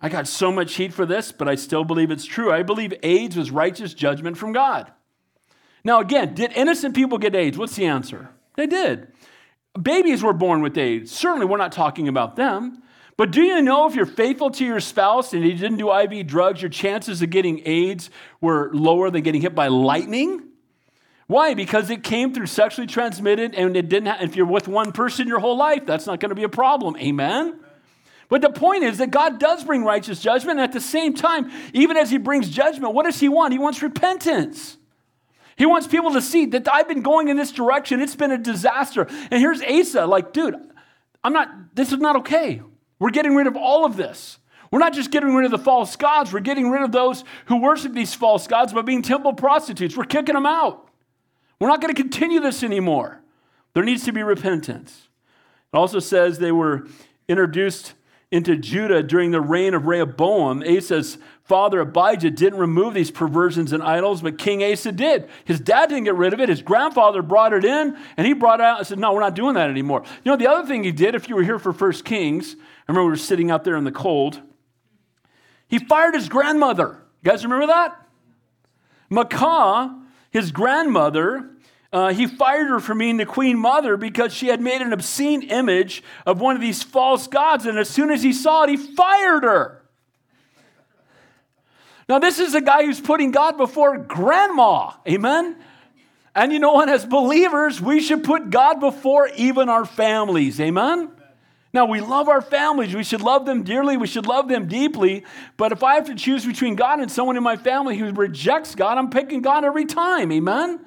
[0.00, 2.52] I got so much heat for this, but I still believe it's true.
[2.52, 4.92] I believe AIDS was righteous judgment from God.
[5.84, 7.56] Now, again, did innocent people get AIDS?
[7.56, 8.30] What's the answer?
[8.56, 9.08] They did.
[9.80, 11.10] Babies were born with AIDS.
[11.10, 12.82] Certainly, we're not talking about them.
[13.16, 16.26] But do you know if you're faithful to your spouse and you didn't do IV
[16.26, 18.08] drugs, your chances of getting AIDS
[18.40, 20.42] were lower than getting hit by lightning?
[21.26, 21.54] Why?
[21.54, 25.28] Because it came through sexually transmitted and it didn't have, if you're with one person
[25.28, 26.96] your whole life, that's not going to be a problem.
[26.96, 27.60] Amen?
[28.30, 30.58] But the point is that God does bring righteous judgment.
[30.58, 33.52] And at the same time, even as He brings judgment, what does He want?
[33.52, 34.78] He wants repentance.
[35.60, 38.00] He wants people to see that I've been going in this direction.
[38.00, 39.06] It's been a disaster.
[39.30, 40.56] And here's Asa, like, dude,
[41.22, 42.62] I'm not, this is not okay.
[42.98, 44.38] We're getting rid of all of this.
[44.70, 47.60] We're not just getting rid of the false gods, we're getting rid of those who
[47.60, 49.98] worship these false gods by being temple prostitutes.
[49.98, 50.88] We're kicking them out.
[51.60, 53.20] We're not going to continue this anymore.
[53.74, 55.08] There needs to be repentance.
[55.74, 56.86] It also says they were
[57.28, 57.92] introduced
[58.30, 60.62] into Judah during the reign of Rehoboam.
[60.62, 65.28] Asa's father Abijah didn't remove these perversions and idols, but King Asa did.
[65.44, 66.48] His dad didn't get rid of it.
[66.48, 69.34] His grandfather brought it in, and he brought it out and said, No, we're not
[69.34, 70.04] doing that anymore.
[70.24, 72.92] You know, the other thing he did, if you were here for First Kings, I
[72.92, 74.40] remember we were sitting out there in the cold,
[75.66, 77.02] he fired his grandmother.
[77.22, 77.96] You guys remember that?
[79.10, 81.50] Maacah, his grandmother,
[81.92, 85.42] uh, he fired her for being the queen mother because she had made an obscene
[85.42, 87.66] image of one of these false gods.
[87.66, 89.82] And as soon as he saw it, he fired her.
[92.08, 94.92] Now, this is a guy who's putting God before grandma.
[95.08, 95.56] Amen?
[96.34, 96.88] And you know what?
[96.88, 100.60] As believers, we should put God before even our families.
[100.60, 101.10] Amen?
[101.72, 102.94] Now, we love our families.
[102.94, 103.96] We should love them dearly.
[103.96, 105.24] We should love them deeply.
[105.56, 108.74] But if I have to choose between God and someone in my family who rejects
[108.74, 110.32] God, I'm picking God every time.
[110.32, 110.80] Amen?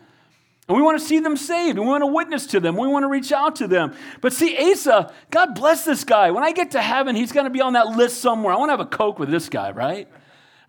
[0.68, 1.78] And we want to see them saved.
[1.78, 2.78] And we want to witness to them.
[2.78, 3.94] We want to reach out to them.
[4.22, 6.32] But see, Asa, God bless this guy.
[6.32, 8.54] When I get to heaven, he's going to be on that list somewhere.
[8.54, 10.08] I want to have a Coke with this guy, right?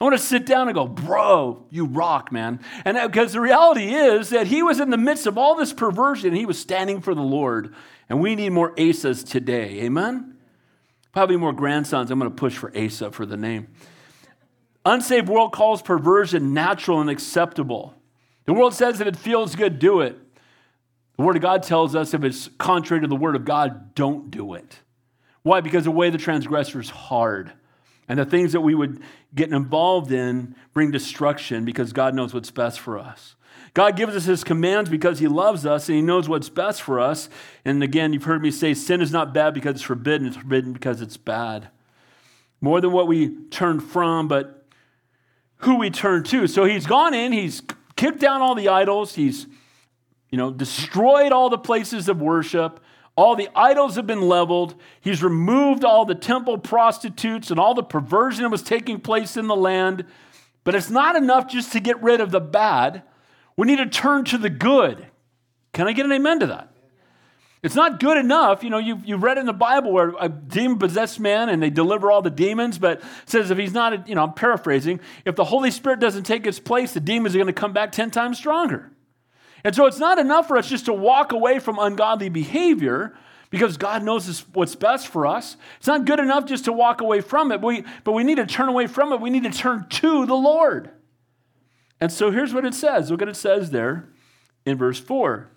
[0.00, 2.60] I want to sit down and go, bro, you rock, man.
[2.84, 5.72] And uh, because the reality is that he was in the midst of all this
[5.72, 7.74] perversion, and he was standing for the Lord.
[8.08, 9.82] And we need more Asas today.
[9.82, 10.36] Amen?
[11.12, 12.10] Probably more grandsons.
[12.10, 13.68] I'm going to push for Asa for the name.
[14.84, 17.94] Unsaved world calls perversion natural and acceptable.
[18.46, 20.18] The world says if it feels good, do it.
[21.16, 24.30] The Word of God tells us if it's contrary to the Word of God, don't
[24.30, 24.80] do it.
[25.42, 25.60] Why?
[25.60, 27.52] Because the way the transgressor is hard.
[28.08, 29.00] And the things that we would
[29.34, 33.34] get involved in bring destruction because God knows what's best for us.
[33.72, 37.00] God gives us his commands because he loves us and he knows what's best for
[37.00, 37.28] us.
[37.64, 40.72] And again, you've heard me say sin is not bad because it's forbidden, it's forbidden
[40.72, 41.68] because it's bad.
[42.60, 44.66] More than what we turn from, but
[45.58, 46.46] who we turn to.
[46.46, 47.62] So he's gone in, he's
[47.96, 49.14] kicked down all the idols.
[49.14, 49.46] He's,
[50.30, 52.80] you know, destroyed all the places of worship.
[53.16, 54.74] All the idols have been leveled.
[55.00, 59.46] He's removed all the temple prostitutes and all the perversion that was taking place in
[59.46, 60.04] the land.
[60.64, 63.04] But it's not enough just to get rid of the bad.
[63.56, 65.06] We need to turn to the good.
[65.72, 66.73] Can I get an amen to that?
[67.64, 68.62] It's not good enough.
[68.62, 71.70] You know, you, you read in the Bible where a demon possessed man and they
[71.70, 75.34] deliver all the demons, but says if he's not, a, you know, I'm paraphrasing, if
[75.34, 78.10] the Holy Spirit doesn't take its place, the demons are going to come back 10
[78.10, 78.92] times stronger.
[79.64, 83.16] And so it's not enough for us just to walk away from ungodly behavior
[83.48, 85.56] because God knows what's best for us.
[85.78, 88.36] It's not good enough just to walk away from it, but we, but we need
[88.36, 89.22] to turn away from it.
[89.22, 90.90] We need to turn to the Lord.
[91.98, 93.10] And so here's what it says.
[93.10, 94.10] Look what it says there
[94.66, 95.48] in verse 4.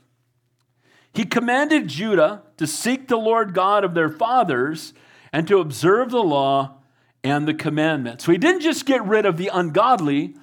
[1.14, 4.94] He commanded Judah to seek the Lord God of their fathers
[5.32, 6.78] and to observe the law
[7.24, 8.24] and the commandments.
[8.26, 10.36] So he didn't just get rid of the ungodly,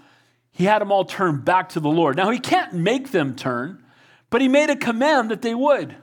[0.51, 2.17] he had them all turn back to the Lord.
[2.17, 3.83] Now, he can't make them turn,
[4.31, 5.97] but he made a command that they would.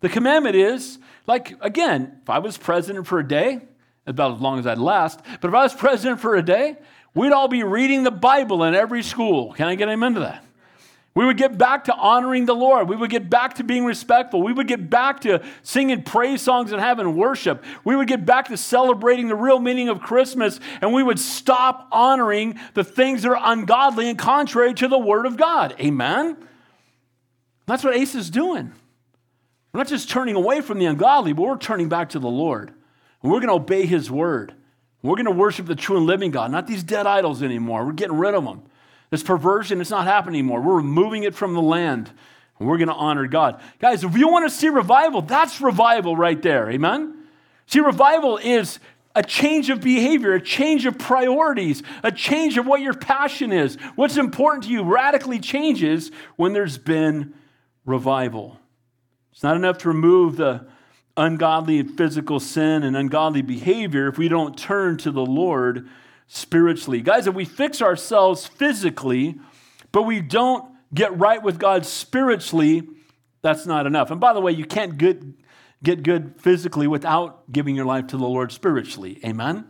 [0.00, 3.60] The commandment is like, again, if I was president for a day,
[4.06, 6.76] about as long as I'd last, but if I was president for a day,
[7.14, 9.52] we'd all be reading the Bible in every school.
[9.52, 10.44] Can I get him into that?
[11.14, 12.88] We would get back to honoring the Lord.
[12.88, 14.42] We would get back to being respectful.
[14.42, 17.62] We would get back to singing praise songs and having worship.
[17.84, 21.86] We would get back to celebrating the real meaning of Christmas, and we would stop
[21.92, 25.74] honoring the things that are ungodly and contrary to the Word of God.
[25.78, 26.38] Amen?
[27.66, 28.72] That's what Asa is doing.
[29.72, 32.72] We're not just turning away from the ungodly, but we're turning back to the Lord.
[33.22, 34.54] And we're going to obey His Word.
[35.02, 37.84] We're going to worship the true and living God, not these dead idols anymore.
[37.84, 38.62] We're getting rid of them.
[39.12, 40.62] This perversion, it's not happening anymore.
[40.62, 42.10] We're removing it from the land.
[42.58, 43.60] And we're going to honor God.
[43.78, 46.70] Guys, if you want to see revival, that's revival right there.
[46.70, 47.18] Amen?
[47.66, 48.78] See, revival is
[49.14, 53.76] a change of behavior, a change of priorities, a change of what your passion is.
[53.96, 57.34] What's important to you radically changes when there's been
[57.84, 58.58] revival.
[59.32, 60.66] It's not enough to remove the
[61.18, 65.86] ungodly physical sin and ungodly behavior if we don't turn to the Lord
[66.26, 67.00] spiritually.
[67.00, 69.36] Guys, if we fix ourselves physically,
[69.90, 72.88] but we don't get right with God spiritually,
[73.42, 74.10] that's not enough.
[74.10, 75.22] And by the way, you can't get,
[75.82, 79.20] get good physically without giving your life to the Lord spiritually.
[79.24, 79.66] Amen?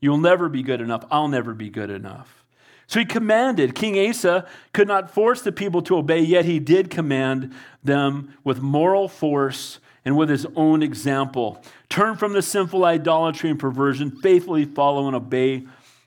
[0.00, 1.04] You'll never be good enough.
[1.10, 2.44] I'll never be good enough.
[2.86, 3.74] So he commanded.
[3.74, 8.60] King Asa could not force the people to obey, yet he did command them with
[8.60, 11.60] moral force and with his own example.
[11.88, 15.66] Turn from the sinful idolatry and perversion, faithfully follow and obey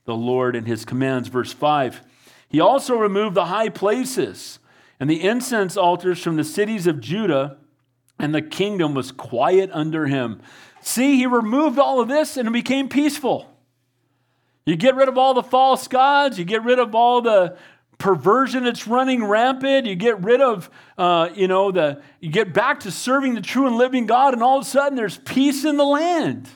[0.10, 1.30] the Lord and his commands.
[1.30, 2.02] Verse 5
[2.50, 4.60] He also removed the high places
[5.00, 7.58] and the incense altars from the cities of Judah,
[8.18, 10.42] and the kingdom was quiet under him.
[10.82, 13.56] See, he removed all of this and it became peaceful.
[14.66, 17.58] You get rid of all the false gods, you get rid of all the
[18.00, 19.86] perversion that's running rampant.
[19.86, 23.68] You get rid of, uh, you know, the you get back to serving the true
[23.68, 26.50] and living God, and all of a sudden there's peace in the land.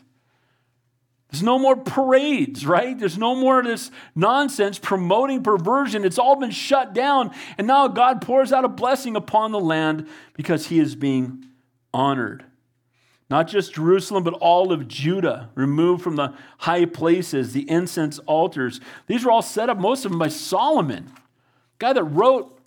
[1.34, 2.98] There's no more parades, right?
[2.98, 6.06] There's no more of this nonsense promoting perversion.
[6.06, 7.32] It's all been shut down.
[7.58, 11.44] And now God pours out a blessing upon the land because he is being
[11.92, 12.46] honored.
[13.32, 18.80] Not just Jerusalem, but all of Judah, removed from the high places, the incense altars.
[19.08, 21.12] These were all set up, most of them by Solomon,
[21.80, 22.60] guy that wrote,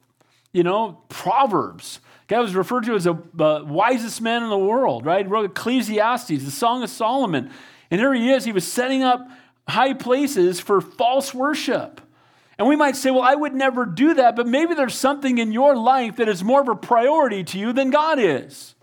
[0.52, 2.00] you know, Proverbs.
[2.26, 3.14] Guy was referred to as the
[3.64, 5.24] wisest man in the world, right?
[5.24, 7.52] He wrote Ecclesiastes, the Song of Solomon.
[7.90, 9.28] And here he is, he was setting up
[9.68, 12.00] high places for false worship.
[12.58, 15.52] And we might say, well, I would never do that, but maybe there's something in
[15.52, 18.74] your life that is more of a priority to you than God is.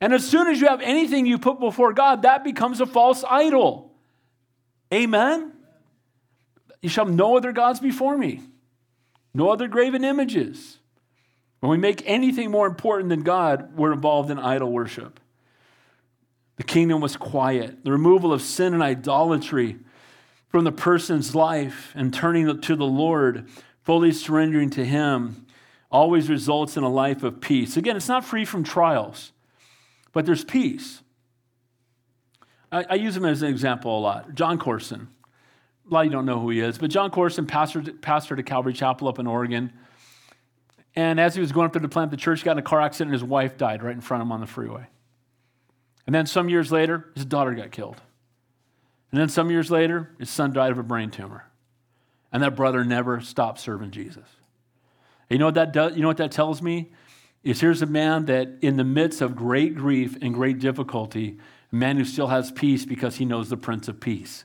[0.00, 3.24] And as soon as you have anything you put before God, that becomes a false
[3.28, 3.92] idol.
[4.92, 5.52] Amen?
[6.80, 8.40] You shall have no other gods before me,
[9.32, 10.78] no other graven images.
[11.60, 15.20] When we make anything more important than God, we're involved in idol worship.
[16.56, 17.84] The kingdom was quiet.
[17.84, 19.78] The removal of sin and idolatry
[20.48, 23.48] from the person's life and turning to the Lord,
[23.82, 25.46] fully surrendering to Him,
[25.90, 27.76] always results in a life of peace.
[27.76, 29.32] Again, it's not free from trials,
[30.12, 31.02] but there's peace.
[32.70, 34.34] I, I use him as an example a lot.
[34.34, 35.08] Jon Courson.
[35.90, 38.46] A lot of you don't know who he is, but Jon Courson, pastor, pastored at
[38.46, 39.72] Calvary Chapel up in Oregon.
[40.94, 42.80] And as he was going up there to plant the church, got in a car
[42.80, 44.86] accident and his wife died right in front of him on the freeway.
[46.06, 48.00] And then some years later, his daughter got killed.
[49.10, 51.44] And then some years later, his son died of a brain tumor.
[52.32, 54.24] And that brother never stopped serving Jesus.
[55.28, 55.94] And you know what that does?
[55.94, 56.90] You know what that tells me?
[57.44, 61.38] Is here's a man that in the midst of great grief and great difficulty,
[61.72, 64.44] a man who still has peace because he knows the Prince of Peace.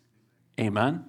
[0.60, 1.06] Amen.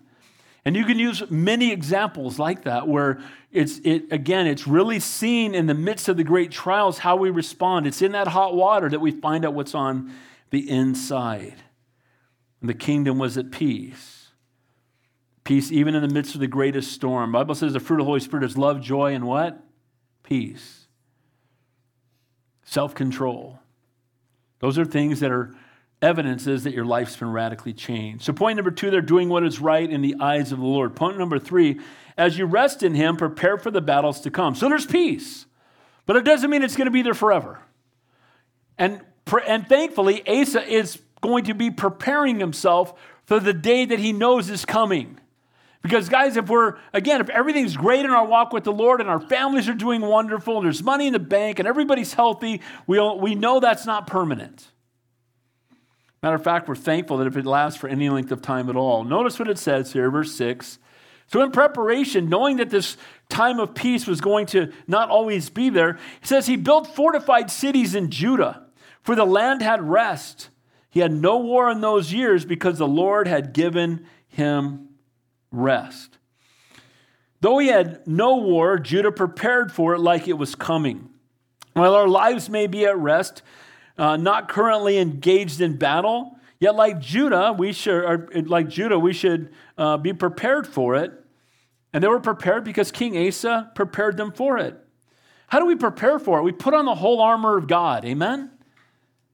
[0.64, 3.20] And you can use many examples like that where
[3.50, 7.30] it's it again, it's really seen in the midst of the great trials how we
[7.30, 7.86] respond.
[7.86, 10.12] It's in that hot water that we find out what's on
[10.50, 11.56] the inside.
[12.60, 14.28] And the kingdom was at peace.
[15.44, 17.32] Peace even in the midst of the greatest storm.
[17.32, 19.62] The Bible says the fruit of the Holy Spirit is love, joy, and what?
[20.22, 20.86] Peace.
[22.64, 23.58] Self-control.
[24.60, 25.54] Those are things that are
[26.02, 28.24] evidences that your life's been radically changed.
[28.24, 30.94] So, point number two, they're doing what is right in the eyes of the Lord.
[30.94, 31.80] Point number three,
[32.16, 34.54] as you rest in Him, prepare for the battles to come.
[34.54, 35.46] So, there's peace,
[36.06, 37.60] but it doesn't mean it's going to be there forever.
[38.76, 39.00] And
[39.36, 44.48] and thankfully, Asa is going to be preparing himself for the day that he knows
[44.48, 45.18] is coming.
[45.82, 49.08] Because, guys, if we're, again, if everything's great in our walk with the Lord and
[49.08, 53.00] our families are doing wonderful and there's money in the bank and everybody's healthy, we,
[53.00, 54.66] we know that's not permanent.
[56.22, 58.76] Matter of fact, we're thankful that if it lasts for any length of time at
[58.76, 59.04] all.
[59.04, 60.78] Notice what it says here, verse 6.
[61.28, 62.96] So, in preparation, knowing that this
[63.28, 67.50] time of peace was going to not always be there, he says he built fortified
[67.50, 68.64] cities in Judah,
[69.08, 70.50] for the land had rest.
[70.90, 74.90] He had no war in those years because the Lord had given him
[75.50, 76.18] rest.
[77.40, 81.08] Though he had no war, Judah prepared for it like it was coming.
[81.72, 83.40] While our lives may be at rest,
[83.96, 89.54] uh, not currently engaged in battle, yet like Judah, we should, like Judah, we should
[89.78, 91.12] uh, be prepared for it.
[91.94, 94.78] And they were prepared because King Asa prepared them for it.
[95.46, 96.42] How do we prepare for it?
[96.42, 98.04] We put on the whole armor of God.
[98.04, 98.50] Amen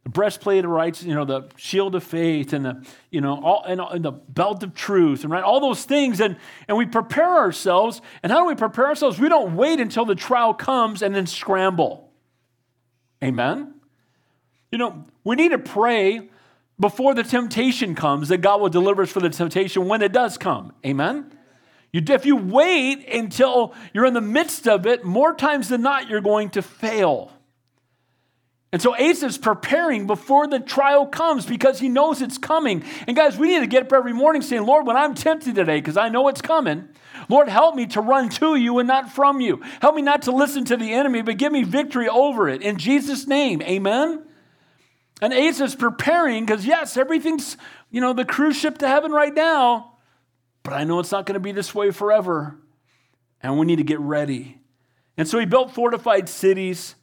[0.05, 3.65] the breastplate of righteousness, you know, the shield of faith, and the, you know, all,
[3.67, 6.37] and, and, the belt of truth, and right, all those things, and,
[6.69, 8.03] and we prepare ourselves.
[8.23, 9.19] And how do we prepare ourselves?
[9.19, 12.13] We don't wait until the trial comes and then scramble.
[13.23, 13.75] Amen?
[14.71, 16.29] You know, we need to pray
[16.79, 20.37] before the temptation comes that God will deliver us from the temptation when it does
[20.37, 20.73] come.
[20.85, 21.33] Amen?
[21.93, 26.11] You, if you wait until you're in the midst of it, more times than not,
[26.11, 27.31] you're going to fail.
[28.75, 32.83] And so Asa's preparing before the trial comes because he knows it's coming.
[33.07, 35.79] And guys, we need to get up every morning saying, Lord, when I'm tempted today,
[35.79, 36.89] because I know it's coming,
[37.29, 39.63] Lord, help me to run to you and not from you.
[39.81, 42.63] Help me not to listen to the enemy, but give me victory over it.
[42.63, 44.25] In Jesus' name, amen.
[45.23, 47.57] And Asa's preparing because, yes, everything's,
[47.93, 49.99] you know, the cruise ship to heaven right now,
[50.65, 52.57] but I know it's not going to be this way forever.
[53.41, 54.59] And we need to get ready.
[55.17, 56.97] And so he built fortified cities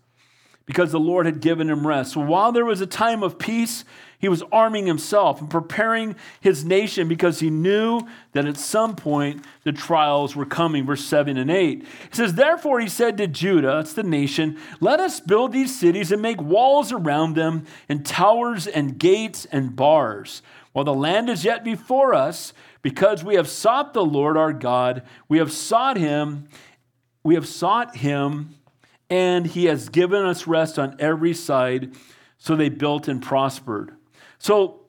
[0.71, 2.13] because the Lord had given him rest.
[2.13, 3.83] So while there was a time of peace,
[4.19, 9.43] he was arming himself and preparing his nation because he knew that at some point
[9.65, 10.85] the trials were coming.
[10.85, 11.83] Verse 7 and 8.
[11.83, 16.09] He says, Therefore he said to Judah, it's the nation, let us build these cities
[16.09, 20.41] and make walls around them, and towers and gates and bars.
[20.71, 25.03] While the land is yet before us, because we have sought the Lord our God,
[25.27, 26.47] we have sought him,
[27.25, 28.55] we have sought him
[29.11, 31.93] and he has given us rest on every side.
[32.37, 33.91] So they built and prospered.
[34.39, 34.85] So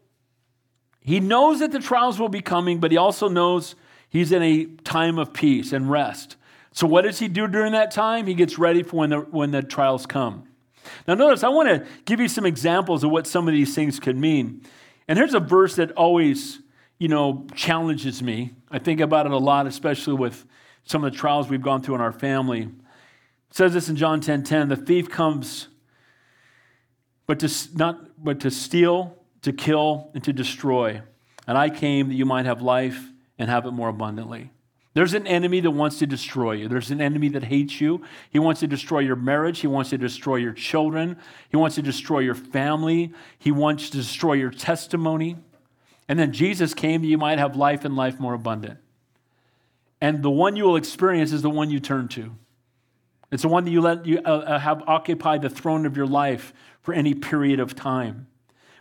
[1.00, 3.74] he knows that the trials will be coming, but he also knows
[4.08, 6.36] he's in a time of peace and rest.
[6.72, 8.26] So what does he do during that time?
[8.26, 10.44] He gets ready for when the, when the trials come.
[11.06, 14.00] Now, notice, I want to give you some examples of what some of these things
[14.00, 14.62] could mean.
[15.08, 16.60] And here's a verse that always,
[16.98, 18.52] you know, challenges me.
[18.70, 20.46] I think about it a lot, especially with
[20.84, 22.68] some of the trials we've gone through in our family.
[23.52, 25.68] It says this in John 10:10, 10, 10, the thief comes
[27.26, 31.02] but to not but to steal, to kill and to destroy.
[31.46, 34.50] And I came that you might have life and have it more abundantly.
[34.94, 36.68] There's an enemy that wants to destroy you.
[36.68, 38.02] There's an enemy that hates you.
[38.30, 39.60] He wants to destroy your marriage.
[39.60, 41.18] He wants to destroy your children.
[41.50, 43.12] He wants to destroy your family.
[43.38, 45.36] He wants to destroy your testimony.
[46.08, 48.78] And then Jesus came that you might have life and life more abundant.
[50.00, 52.34] And the one you will experience is the one you turn to.
[53.32, 56.06] It's the one that you let you uh, uh, have occupy the throne of your
[56.06, 56.52] life
[56.82, 58.26] for any period of time.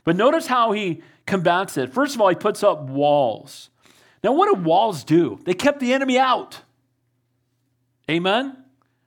[0.04, 1.94] But notice how he combats it.
[1.94, 3.70] First of all, he puts up walls.
[4.24, 5.40] Now, what do walls do?
[5.46, 6.62] They kept the enemy out.
[8.10, 8.46] Amen?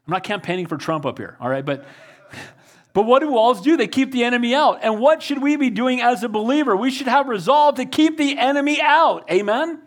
[0.07, 1.65] I'm not campaigning for Trump up here, all right?
[1.65, 1.85] But,
[2.95, 3.77] but what do walls do?
[3.77, 4.79] They keep the enemy out.
[4.83, 6.75] And what should we be doing as a believer?
[6.75, 9.31] We should have resolve to keep the enemy out.
[9.31, 9.84] Amen?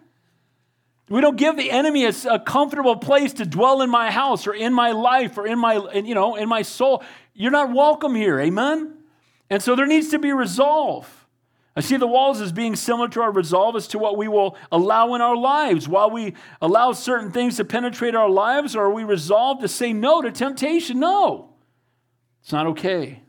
[1.09, 4.53] We don't give the enemy a, a, comfortable place to dwell in my house or
[4.53, 7.01] in my life or in my, you know, in my soul.
[7.33, 8.39] You're not welcome here.
[8.39, 8.93] Amen?
[9.49, 11.25] And so there needs to be resolve.
[11.77, 14.57] I see the walls as being similar to our resolve as to what we will
[14.71, 15.87] allow in our lives.
[15.87, 19.93] While we allow certain things to penetrate our lives, or are we resolved to say
[19.93, 20.99] no to temptation?
[20.99, 21.53] No.
[22.41, 23.21] It's not okay.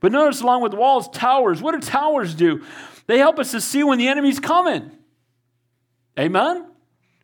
[0.00, 1.62] But notice along with walls, towers.
[1.62, 2.64] What do towers do?
[3.06, 4.90] They help us to see when the enemy's coming.
[6.18, 6.71] Amen?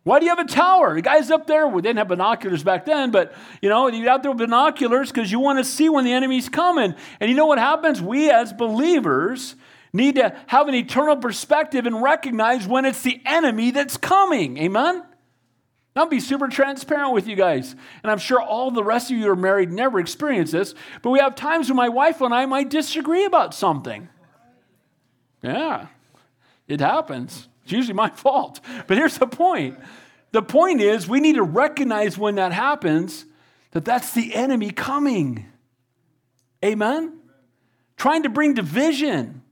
[0.09, 0.95] Why do you have a tower?
[0.95, 1.67] The guy's up there.
[1.67, 3.31] We didn't have binoculars back then, but
[3.61, 6.49] you know, you're out there with binoculars because you want to see when the enemy's
[6.49, 6.95] coming.
[7.19, 8.01] And you know what happens?
[8.01, 9.55] We as believers
[9.93, 14.57] need to have an eternal perspective and recognize when it's the enemy that's coming.
[14.57, 15.03] Amen?
[15.95, 17.75] I'll be super transparent with you guys.
[18.01, 21.11] And I'm sure all the rest of you who are married never experience this, but
[21.11, 24.09] we have times when my wife and I might disagree about something.
[25.43, 25.85] Yeah,
[26.67, 27.48] it happens.
[27.69, 28.61] It's usually my fault.
[28.87, 29.77] But here's the point
[30.31, 33.25] the point is, we need to recognize when that happens
[33.71, 35.45] that that's the enemy coming.
[36.65, 37.19] Amen?
[37.95, 39.43] Trying to bring division.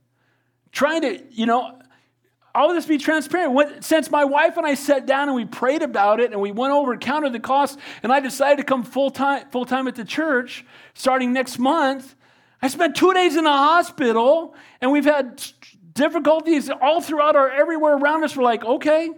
[0.72, 1.78] Trying to, you know,
[2.52, 3.52] I'll just be transparent.
[3.52, 6.50] When, since my wife and I sat down and we prayed about it and we
[6.50, 9.86] went over and counted the cost, and I decided to come full time full time
[9.86, 10.64] at the church
[10.94, 12.16] starting next month,
[12.60, 15.40] I spent two days in the hospital, and we've had
[15.98, 18.34] difficulties all throughout our everywhere around us.
[18.34, 19.10] We're like, okay,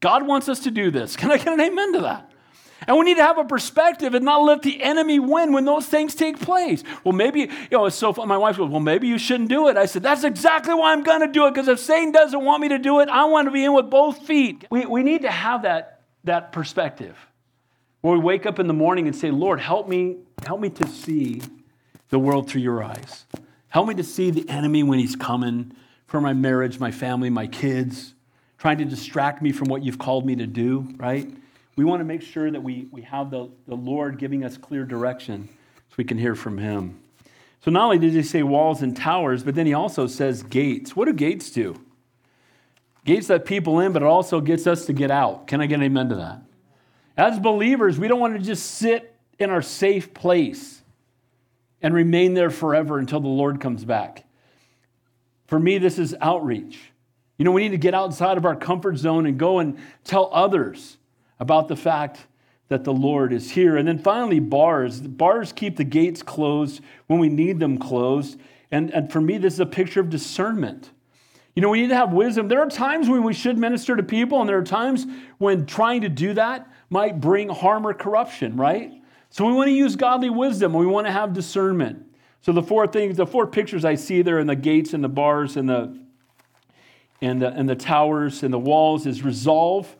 [0.00, 1.16] God wants us to do this.
[1.20, 2.28] Can I get an amen to that?
[2.86, 5.86] And we need to have a perspective and not let the enemy win when those
[5.86, 6.82] things take place.
[7.04, 8.12] Well, maybe, you know, it's so.
[8.12, 9.76] My wife goes, Well, maybe you shouldn't do it.
[9.76, 12.60] I said, That's exactly why I'm going to do it because if Satan doesn't want
[12.60, 14.66] me to do it, I want to be in with both feet.
[14.68, 17.16] We, we need to have that, that perspective
[18.00, 20.88] where we wake up in the morning and say, Lord, help me, help me to
[20.88, 21.40] see
[22.08, 23.26] the world through your eyes.
[23.72, 25.72] Help me to see the enemy when he's coming
[26.06, 28.12] for my marriage, my family, my kids,
[28.58, 31.26] trying to distract me from what you've called me to do, right?
[31.76, 34.84] We want to make sure that we, we have the, the Lord giving us clear
[34.84, 35.48] direction
[35.88, 37.00] so we can hear from Him.
[37.64, 40.94] So not only did he say walls and towers, but then he also says gates.
[40.94, 41.80] What do gates do?
[43.06, 45.46] Gates let people in, but it also gets us to get out.
[45.46, 46.42] Can I get an amen to that?
[47.16, 50.81] As believers, we don't want to just sit in our safe place
[51.82, 54.24] and remain there forever until the Lord comes back.
[55.46, 56.78] For me, this is outreach.
[57.36, 60.30] You know, we need to get outside of our comfort zone and go and tell
[60.32, 60.96] others
[61.40, 62.26] about the fact
[62.68, 63.76] that the Lord is here.
[63.76, 65.00] And then finally, bars.
[65.00, 68.38] Bars keep the gates closed when we need them closed.
[68.70, 70.90] And, and for me, this is a picture of discernment.
[71.54, 72.48] You know, we need to have wisdom.
[72.48, 75.06] There are times when we should minister to people, and there are times
[75.36, 78.92] when trying to do that might bring harm or corruption, right?
[79.32, 80.74] So we want to use godly wisdom.
[80.74, 82.06] We want to have discernment.
[82.42, 85.08] So the four things, the four pictures I see there in the gates and the
[85.08, 85.98] bars and the
[87.22, 89.96] and the, and the towers and the walls is resolve,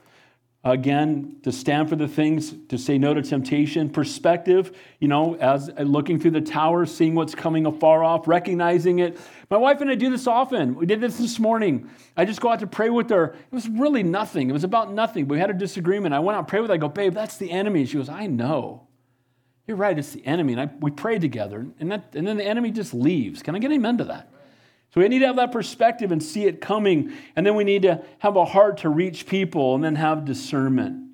[0.64, 5.68] again to stand for the things to say no to temptation perspective you know as
[5.70, 9.18] uh, looking through the tower seeing what's coming afar off recognizing it.
[9.50, 10.76] My wife and i do this often.
[10.76, 11.90] We did this this morning.
[12.16, 13.34] I just go out to pray with her.
[13.34, 14.50] It was really nothing.
[14.50, 15.26] It was about nothing.
[15.26, 16.14] We had a disagreement.
[16.14, 16.74] I went out and prayed with her.
[16.74, 17.84] I go babe that's the enemy.
[17.84, 18.86] She goes i know
[19.66, 22.44] you're right it's the enemy and I, we pray together and, that, and then the
[22.44, 24.32] enemy just leaves can i get amen to that
[24.92, 27.12] so we need to have that perspective and see it coming.
[27.34, 31.12] And then we need to have a heart to reach people and then have discernment.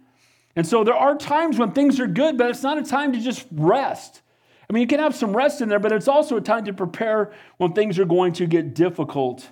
[0.57, 3.21] And so there are times when things are good, but it's not a time to
[3.21, 4.23] just rest.
[4.69, 6.73] I mean, you can have some rest in there, but it's also a time to
[6.73, 9.49] prepare when things are going to get difficult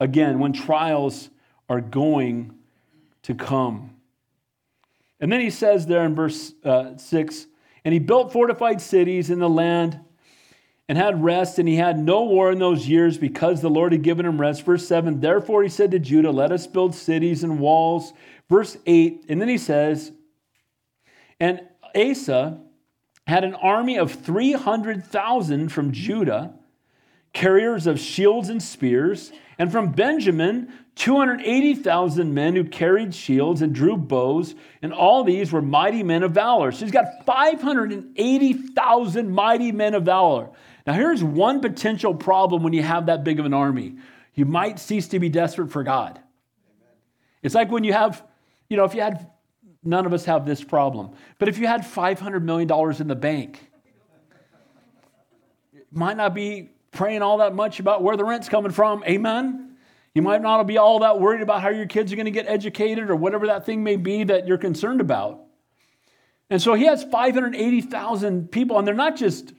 [0.00, 1.30] again, when trials
[1.68, 2.52] are going
[3.22, 3.94] to come.
[5.20, 7.46] And then he says there in verse uh, 6
[7.84, 10.00] and he built fortified cities in the land
[10.88, 14.02] and had rest, and he had no war in those years because the Lord had
[14.02, 14.64] given him rest.
[14.64, 18.12] Verse 7 Therefore he said to Judah, Let us build cities and walls.
[18.48, 20.10] Verse 8, and then he says,
[21.38, 21.60] And
[21.94, 22.60] Asa
[23.26, 26.54] had an army of 300,000 from Judah,
[27.32, 33.96] carriers of shields and spears, and from Benjamin, 280,000 men who carried shields and drew
[33.96, 36.72] bows, and all these were mighty men of valor.
[36.72, 40.50] So he's got 580,000 mighty men of valor.
[40.86, 43.96] Now, here's one potential problem when you have that big of an army
[44.34, 46.18] you might cease to be desperate for God.
[47.42, 48.24] It's like when you have,
[48.68, 49.30] you know, if you had,
[49.82, 52.70] none of us have this problem, but if you had $500 million
[53.00, 53.70] in the bank,
[55.74, 59.04] it might not be praying all that much about where the rent's coming from.
[59.04, 59.76] Amen.
[60.14, 62.46] You might not be all that worried about how your kids are going to get
[62.48, 65.40] educated or whatever that thing may be that you're concerned about.
[66.50, 69.52] And so he has 580,000 people, and they're not just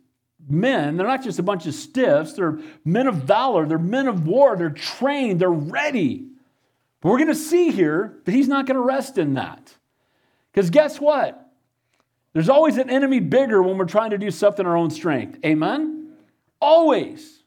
[0.49, 0.97] men.
[0.97, 4.57] They're not just a bunch of stiffs, they're men of valor, they're men of war,
[4.57, 6.27] they're trained, they're ready.
[6.99, 9.73] But we're going to see here that he's not going to rest in that.
[10.51, 11.49] Because guess what?
[12.33, 15.39] There's always an enemy bigger when we're trying to do something in our own strength.
[15.45, 16.00] Amen?
[16.61, 17.43] Always.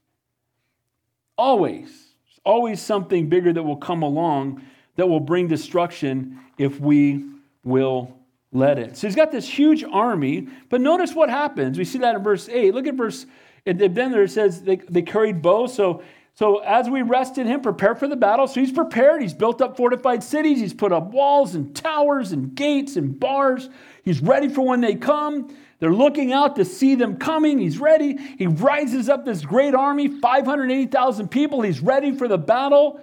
[1.39, 1.87] Always.
[1.89, 4.63] There's always something bigger that will come along
[4.97, 7.25] that will bring destruction if we
[7.65, 8.17] will
[8.53, 8.97] let it.
[8.97, 11.77] So he's got this huge army, but notice what happens.
[11.77, 12.73] We see that in verse 8.
[12.75, 13.27] Look at verse,
[13.67, 15.75] and then there it says they, they carried bows.
[15.75, 16.03] So,
[16.35, 18.47] so as we rest in him, prepare for the battle.
[18.47, 19.23] So he's prepared.
[19.23, 20.61] He's built up fortified cities.
[20.61, 23.69] He's put up walls and towers and gates and bars.
[24.05, 25.57] He's ready for when they come.
[25.85, 27.59] They're looking out to see them coming.
[27.59, 28.17] He's ready.
[28.39, 31.61] He rises up this great army, 580,000 people.
[31.61, 33.03] He's ready for the battle.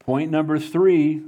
[0.00, 1.22] Point number three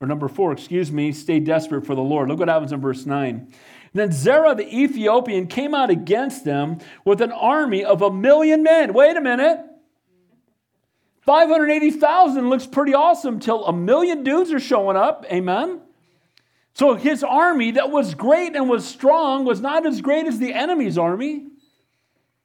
[0.00, 2.28] or number four, excuse me, stay desperate for the Lord.
[2.28, 3.52] Look what happens in verse 9.
[3.92, 8.94] Then Zerah the Ethiopian came out against them with an army of a million men.
[8.94, 9.64] Wait a minute.
[11.22, 15.26] 580,000 looks pretty awesome till a million dudes are showing up.
[15.28, 15.80] Amen.
[16.76, 20.52] So his army that was great and was strong was not as great as the
[20.52, 21.46] enemy's army.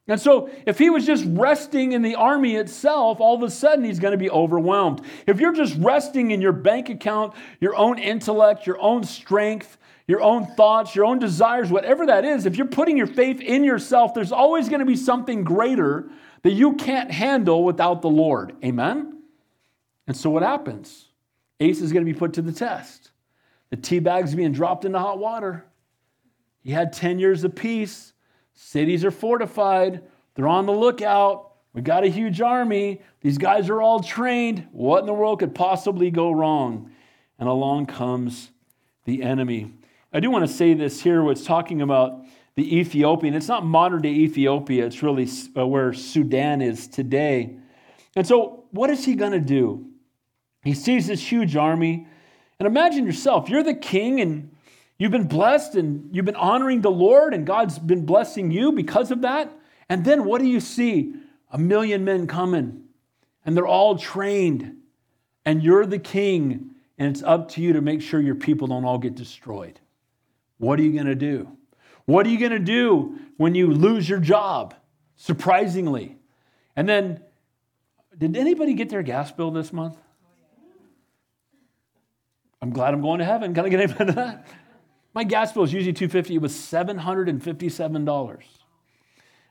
[0.07, 3.83] And so, if he was just resting in the army itself, all of a sudden
[3.83, 5.01] he's going to be overwhelmed.
[5.27, 9.77] If you're just resting in your bank account, your own intellect, your own strength,
[10.07, 13.65] your own thoughts, your own desires, whatever that is, if you're putting your faith in
[13.65, 16.09] yourself, there's always going to be something greater
[16.43, 18.55] that you can't handle without the Lord.
[18.63, 19.23] Amen?
[20.07, 21.09] And so, what happens?
[21.59, 23.10] Asa is going to be put to the test.
[23.71, 25.65] The tea bag's being dropped into hot water.
[26.61, 28.13] He had 10 years of peace.
[28.53, 30.03] Cities are fortified.
[30.35, 31.53] They're on the lookout.
[31.73, 33.01] We got a huge army.
[33.21, 34.67] These guys are all trained.
[34.71, 36.91] What in the world could possibly go wrong?
[37.39, 38.51] And along comes
[39.05, 39.73] the enemy.
[40.13, 43.33] I do want to say this here, what's talking about the Ethiopian.
[43.33, 47.55] It's not modern day Ethiopia, it's really uh, where Sudan is today.
[48.15, 49.87] And so, what is he going to do?
[50.63, 52.07] He sees this huge army.
[52.61, 54.51] And imagine yourself, you're the king and
[55.01, 59.09] You've been blessed and you've been honoring the Lord, and God's been blessing you because
[59.09, 59.51] of that.
[59.89, 61.15] And then what do you see?
[61.49, 62.83] A million men coming,
[63.43, 64.75] and they're all trained,
[65.43, 68.85] and you're the king, and it's up to you to make sure your people don't
[68.85, 69.79] all get destroyed.
[70.59, 71.49] What are you going to do?
[72.05, 74.75] What are you going to do when you lose your job?
[75.15, 76.15] Surprisingly.
[76.75, 77.23] And then,
[78.15, 79.97] did anybody get their gas bill this month?
[82.61, 83.53] I'm glad I'm going to heaven.
[83.53, 84.47] Can I get amen to that?
[85.13, 88.43] My gas bill is usually 250 It was $757.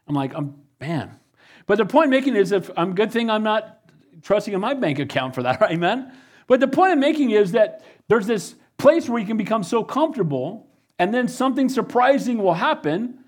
[0.08, 1.18] I'm like, I'm, man.
[1.66, 3.80] But the point making is if I'm good thing I'm not
[4.22, 6.12] trusting in my bank account for that, right, amen?
[6.46, 9.84] But the point I'm making is that there's this place where you can become so
[9.84, 13.18] comfortable and then something surprising will happen.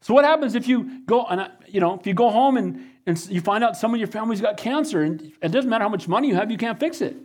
[0.00, 3.28] So what happens if you go and you know if you go home and, and
[3.28, 6.08] you find out some of your family's got cancer and it doesn't matter how much
[6.08, 7.16] money you have, you can't fix it.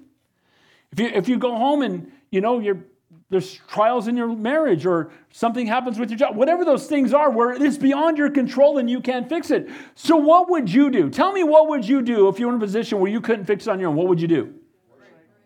[0.91, 2.85] If you if you go home and you know you're
[3.29, 7.31] there's trials in your marriage or something happens with your job, whatever those things are
[7.31, 9.67] where it's beyond your control and you can't fix it.
[9.95, 11.09] So what would you do?
[11.09, 13.45] Tell me what would you do if you were in a position where you couldn't
[13.45, 13.95] fix it on your own?
[13.95, 14.53] What would you do?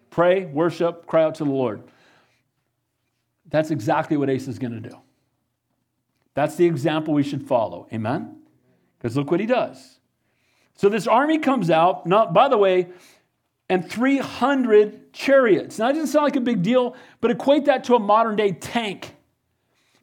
[0.09, 1.83] Pray, worship, cry out to the Lord.
[3.49, 4.95] That's exactly what Asa is going to do.
[6.33, 7.87] That's the example we should follow.
[7.93, 8.41] Amen?
[8.97, 9.99] Because look what he does.
[10.75, 12.05] So this army comes out.
[12.05, 12.89] Not, by the way,
[13.69, 15.77] and 300 chariots.
[15.77, 18.51] Now, it doesn't sound like a big deal, but equate that to a modern day
[18.51, 19.15] tank.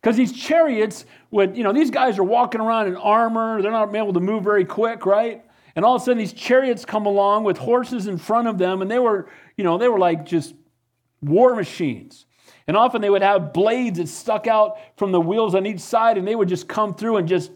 [0.00, 3.94] Because these chariots would, you know, these guys are walking around in armor, they're not
[3.94, 5.44] able to move very quick, right?
[5.74, 8.82] And all of a sudden, these chariots come along with horses in front of them,
[8.82, 10.54] and they were, you know, they were like just
[11.20, 12.24] war machines.
[12.68, 16.18] And often they would have blades that stuck out from the wheels on each side,
[16.18, 17.50] and they would just come through and just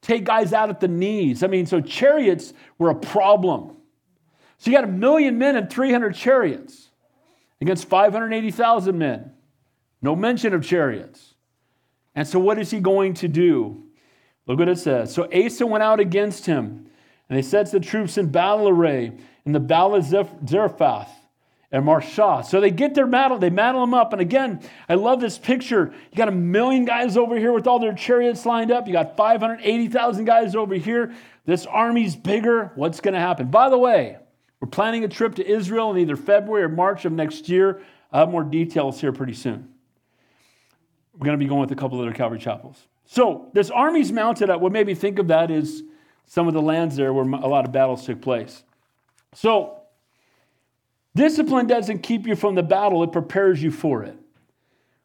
[0.00, 1.42] take guys out at the knees.
[1.42, 3.76] I mean, so chariots were a problem.
[4.58, 6.88] So you got a million men and 300 chariots
[7.60, 9.32] against 580,000 men.
[10.02, 11.34] No mention of chariots.
[12.14, 13.84] And so what is he going to do?
[14.46, 15.14] Look what it says.
[15.14, 16.86] So Asa went out against him,
[17.28, 19.12] and he sets the troops in battle array
[19.44, 21.10] in the battle of Zarephath
[21.70, 22.44] and Mareshah.
[22.44, 24.12] So they get their battle, they battle them up.
[24.12, 25.92] And again, I love this picture.
[26.10, 28.86] You got a million guys over here with all their chariots lined up.
[28.86, 31.14] You got 580,000 guys over here.
[31.44, 32.72] This army's bigger.
[32.74, 33.50] What's going to happen?
[33.50, 34.16] By the way,
[34.60, 37.80] we're planning a trip to Israel in either February or March of next year.
[38.12, 39.68] I'll have more details here pretty soon.
[41.14, 42.86] We're going to be going with a couple other Calvary chapels.
[43.04, 44.60] So, this army's mounted up.
[44.60, 45.82] What made me think of that is
[46.26, 48.62] some of the lands there where a lot of battles took place.
[49.34, 49.80] So,
[51.14, 54.16] discipline doesn't keep you from the battle, it prepares you for it.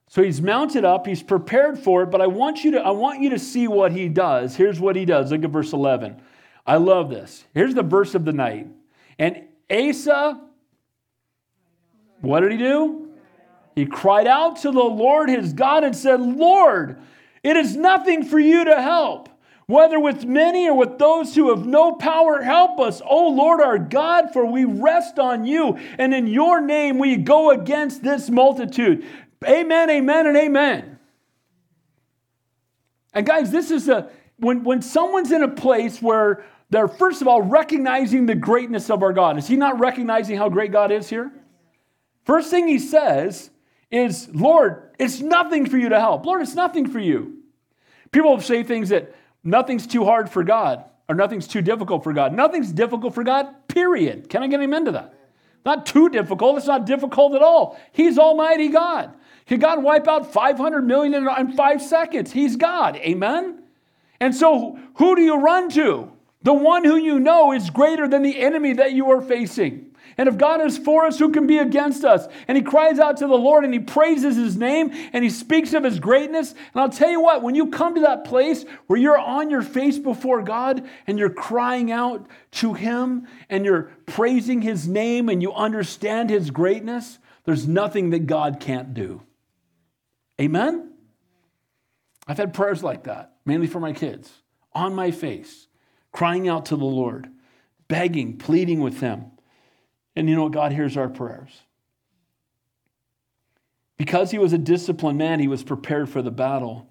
[0.10, 3.22] So he's mounted up, he's prepared for it, but I want you to I want
[3.22, 4.56] you to see what he does.
[4.56, 5.32] Here's what he does.
[5.32, 6.22] Look at verse 11.
[6.68, 7.46] I love this.
[7.56, 8.68] Here's the verse of the night.
[9.20, 10.42] And Asa,
[12.22, 13.10] what did he do?
[13.76, 16.98] He cried out to the Lord his God and said, Lord,
[17.44, 19.30] it is nothing for you to help.
[19.66, 23.80] Whether with many or with those who have no power, help us, O Lord our
[23.80, 29.06] God, for we rest on you, and in your name we go against this multitude.
[29.46, 31.00] Amen, amen, and amen.
[33.14, 37.28] And guys, this is a when, when someone's in a place where they're, first of
[37.28, 39.38] all, recognizing the greatness of our God.
[39.38, 41.32] Is he not recognizing how great God is here?
[42.26, 43.52] First thing he says
[43.92, 46.26] is, Lord, it's nothing for you to help.
[46.26, 47.38] Lord, it's nothing for you.
[48.12, 49.14] People say things that
[49.44, 52.34] nothing's too hard for God or nothing's too difficult for God.
[52.34, 54.28] Nothing's difficult for God, period.
[54.30, 55.14] Can I get him into that?
[55.66, 56.58] Not too difficult.
[56.58, 57.78] It's not difficult at all.
[57.92, 59.14] He's Almighty God.
[59.46, 62.32] Can God wipe out 500 million in five seconds?
[62.32, 62.96] He's God.
[62.96, 63.62] Amen?
[64.20, 66.13] And so, who do you run to?
[66.44, 69.94] The one who you know is greater than the enemy that you are facing.
[70.18, 72.28] And if God is for us, who can be against us?
[72.48, 75.74] And he cries out to the Lord and he praises his name and he speaks
[75.74, 76.52] of his greatness.
[76.52, 79.64] And I'll tell you what, when you come to that place where you're on your
[79.64, 85.42] face before God and you're crying out to him and you're praising his name and
[85.42, 89.24] you understand his greatness, there's nothing that God can't do.
[90.40, 90.92] Amen?
[92.28, 94.32] I've had prayers like that, mainly for my kids,
[94.74, 95.68] on my face,
[96.14, 97.30] crying out to the Lord,
[97.90, 99.32] begging, pleading with them.
[100.16, 100.54] And you know what?
[100.54, 101.52] God hears our prayers.
[103.98, 106.90] Because he was a disciplined man, he was prepared for the battle.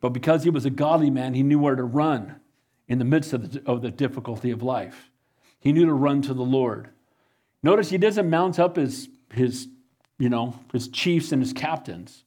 [0.00, 2.40] But because he was a godly man, he knew where to run
[2.88, 5.10] in the midst of the, of the difficulty of life.
[5.60, 6.88] He knew to run to the Lord.
[7.62, 9.68] Notice he doesn't mount up his, his,
[10.18, 12.24] you know, his chiefs and his captains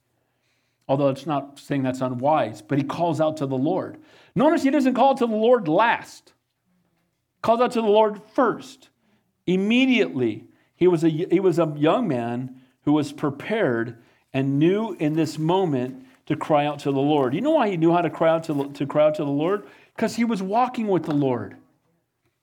[0.91, 3.97] although it's not saying that's unwise, but he calls out to the Lord.
[4.35, 6.33] Notice he doesn't call to the Lord last,
[7.41, 8.89] calls out to the Lord first.
[9.45, 14.01] Immediately, he was a, he was a young man who was prepared
[14.33, 17.33] and knew in this moment to cry out to the Lord.
[17.33, 19.29] You know why he knew how to cry out to, to cry out to the
[19.29, 19.67] Lord?
[19.95, 21.57] Because he was walking with the Lord.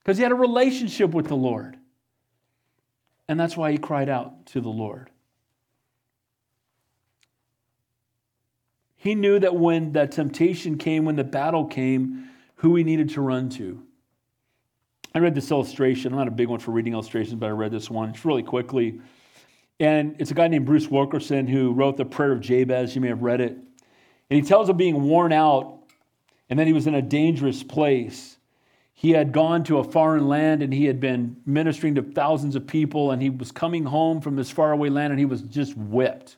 [0.00, 1.78] Because he had a relationship with the Lord.
[3.28, 5.10] And that's why he cried out to the Lord.
[8.98, 13.20] He knew that when that temptation came, when the battle came, who he needed to
[13.20, 13.82] run to.
[15.14, 16.12] I read this illustration.
[16.12, 18.10] I'm not a big one for reading illustrations, but I read this one.
[18.10, 19.00] It's really quickly.
[19.80, 22.94] And it's a guy named Bruce Wilkinson who wrote the Prayer of Jabez.
[22.94, 23.52] You may have read it.
[23.52, 23.66] And
[24.28, 25.78] he tells of being worn out
[26.50, 28.36] and then he was in a dangerous place.
[28.94, 32.66] He had gone to a foreign land and he had been ministering to thousands of
[32.66, 36.36] people and he was coming home from this faraway land and he was just whipped.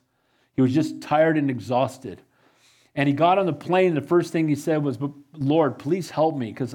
[0.55, 2.21] He was just tired and exhausted.
[2.95, 4.99] And he got on the plane, and the first thing he said was,
[5.35, 6.75] Lord, please help me, because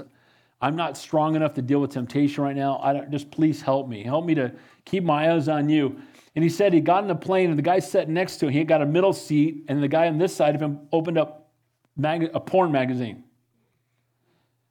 [0.61, 2.79] I'm not strong enough to deal with temptation right now.
[2.81, 4.03] I don't, just please help me.
[4.03, 4.53] Help me to
[4.85, 5.99] keep my eyes on you.
[6.35, 8.53] And he said he got in the plane, and the guy sat next to him,
[8.53, 11.51] he got a middle seat, and the guy on this side of him opened up
[11.97, 13.23] mag- a porn magazine.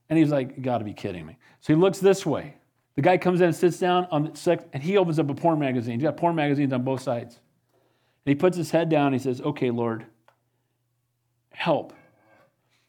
[0.09, 1.38] And he's like, You got to be kidding me.
[1.61, 2.57] So he looks this way.
[2.97, 5.34] The guy comes in and sits down on the sec- and he opens up a
[5.34, 5.95] porn magazine.
[5.95, 7.40] He's got porn magazines on both sides.
[8.26, 10.07] And he puts his head down and he says, Okay, Lord,
[11.55, 11.92] help.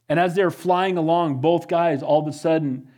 [0.09, 2.89] And as they're flying along, both guys all of a sudden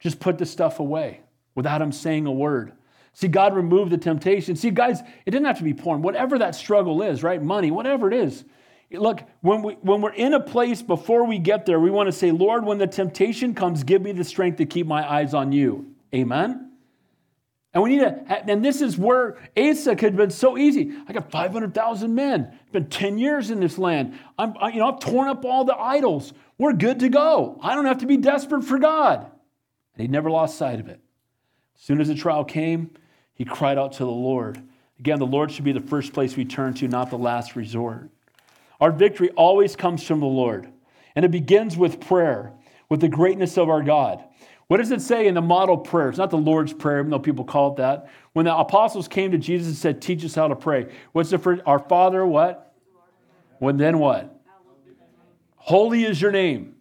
[0.00, 1.20] just put the stuff away
[1.54, 2.72] without him saying a word.
[3.12, 4.54] See, God removed the temptation.
[4.54, 7.42] See, guys, it didn't have to be porn, whatever that struggle is, right?
[7.42, 8.44] Money, whatever it is.
[8.90, 12.12] Look, when, we, when we're in a place before we get there, we want to
[12.12, 15.52] say, Lord, when the temptation comes, give me the strength to keep my eyes on
[15.52, 15.94] you.
[16.14, 16.70] Amen?
[17.74, 20.92] And we need to, and this is where Asa could have been so easy.
[21.06, 22.58] I got 500,000 men.
[22.72, 24.18] Been 10 years in this land.
[24.38, 26.32] I'm, I, you know, I've torn up all the idols.
[26.56, 27.58] We're good to go.
[27.62, 29.20] I don't have to be desperate for God.
[29.20, 31.00] And he never lost sight of it.
[31.76, 32.90] As soon as the trial came,
[33.34, 34.60] he cried out to the Lord.
[34.98, 38.10] Again, the Lord should be the first place we turn to, not the last resort.
[38.80, 40.68] Our victory always comes from the Lord.
[41.14, 42.52] And it begins with prayer,
[42.88, 44.24] with the greatness of our God.
[44.68, 46.10] What does it say in the model prayer?
[46.10, 48.10] It's not the Lord's Prayer, even though people call it that.
[48.34, 50.92] When the apostles came to Jesus and said, Teach us how to pray.
[51.12, 51.62] What's the first?
[51.64, 52.74] Our Father, what?
[53.58, 54.34] When then what?
[55.56, 56.76] Holy is your name.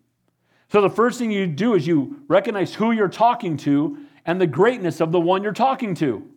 [0.69, 4.47] So the first thing you do is you recognize who you're talking to and the
[4.47, 6.29] greatness of the one you're talking to.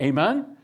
[0.00, 0.55] Amen?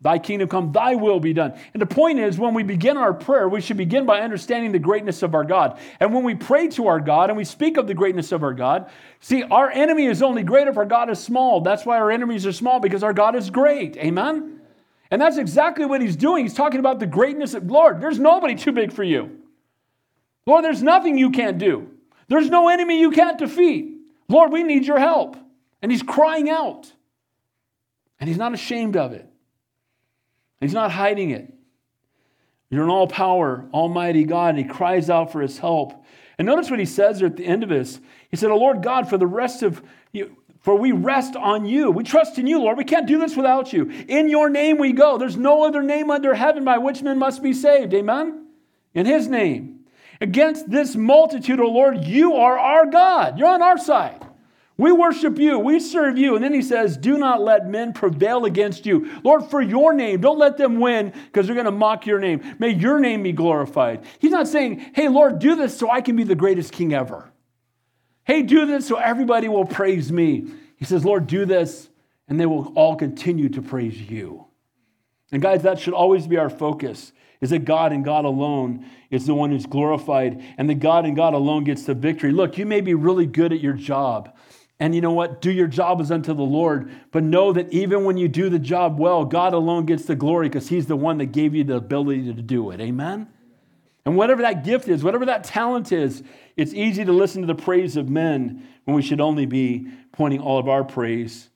[0.00, 1.58] Thy kingdom come, thy will be done.
[1.72, 4.78] And the point is, when we begin our prayer, we should begin by understanding the
[4.78, 5.78] greatness of our God.
[6.00, 8.52] And when we pray to our God and we speak of the greatness of our
[8.52, 8.90] God,
[9.20, 11.62] see, our enemy is only great if our God is small.
[11.62, 13.96] That's why our enemies are small, because our God is great.
[13.96, 14.60] Amen?
[15.10, 16.44] And that's exactly what he's doing.
[16.44, 18.00] He's talking about the greatness of Lord.
[18.00, 19.40] There's nobody too big for you.
[20.44, 21.88] Lord, there's nothing you can't do.
[22.28, 23.94] There's no enemy you can't defeat.
[24.28, 25.36] Lord, we need your help.
[25.80, 26.92] And he's crying out.
[28.20, 29.28] And he's not ashamed of it.
[30.60, 31.52] He's not hiding it.
[32.70, 36.04] You're an all power, almighty God, and he cries out for his help.
[36.38, 38.00] And notice what he says there at the end of this.
[38.30, 39.82] He said, Oh Lord God, for the rest of
[40.12, 41.92] you, for we rest on you.
[41.92, 42.76] We trust in you, Lord.
[42.76, 43.88] We can't do this without you.
[44.08, 45.16] In your name we go.
[45.16, 47.94] There's no other name under heaven by which men must be saved.
[47.94, 48.46] Amen?
[48.92, 49.84] In his name.
[50.20, 53.38] Against this multitude, O Lord, you are our God.
[53.38, 54.25] You're on our side.
[54.78, 55.58] We worship you.
[55.58, 56.34] We serve you.
[56.34, 59.10] And then he says, Do not let men prevail against you.
[59.24, 62.56] Lord, for your name, don't let them win because they're going to mock your name.
[62.58, 64.04] May your name be glorified.
[64.18, 67.30] He's not saying, Hey, Lord, do this so I can be the greatest king ever.
[68.24, 70.48] Hey, do this so everybody will praise me.
[70.76, 71.88] He says, Lord, do this,
[72.28, 74.46] and they will all continue to praise you.
[75.32, 79.26] And guys, that should always be our focus is that God and God alone is
[79.26, 82.32] the one who's glorified, and that God and God alone gets the victory.
[82.32, 84.35] Look, you may be really good at your job.
[84.78, 85.40] And you know what?
[85.40, 86.90] Do your job as unto the Lord.
[87.10, 90.48] But know that even when you do the job well, God alone gets the glory
[90.48, 92.80] because He's the one that gave you the ability to do it.
[92.80, 93.28] Amen?
[94.04, 96.22] And whatever that gift is, whatever that talent is,
[96.56, 100.40] it's easy to listen to the praise of men when we should only be pointing
[100.40, 101.48] all of our praise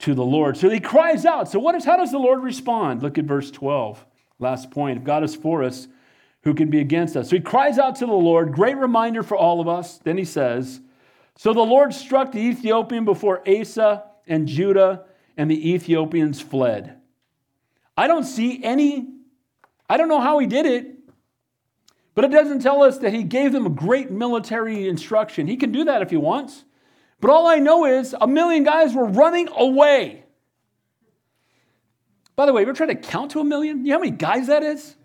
[0.00, 0.56] to the Lord.
[0.56, 1.48] So he cries out.
[1.48, 3.02] So what is how does the Lord respond?
[3.02, 4.04] Look at verse 12.
[4.38, 4.98] Last point.
[4.98, 5.88] If God is for us,
[6.42, 7.30] who can be against us?
[7.30, 9.98] So he cries out to the Lord, great reminder for all of us.
[9.98, 10.80] Then he says,
[11.36, 15.04] So the Lord struck the Ethiopian before Asa and Judah,
[15.36, 17.00] and the Ethiopians fled.
[17.96, 19.08] I don't see any,
[19.88, 20.94] I don't know how he did it,
[22.14, 25.46] but it doesn't tell us that he gave them a great military instruction.
[25.46, 26.64] He can do that if he wants.
[27.20, 30.24] But all I know is a million guys were running away.
[32.36, 33.84] By the way, we're trying to count to a million?
[33.84, 34.96] You know how many guys that is?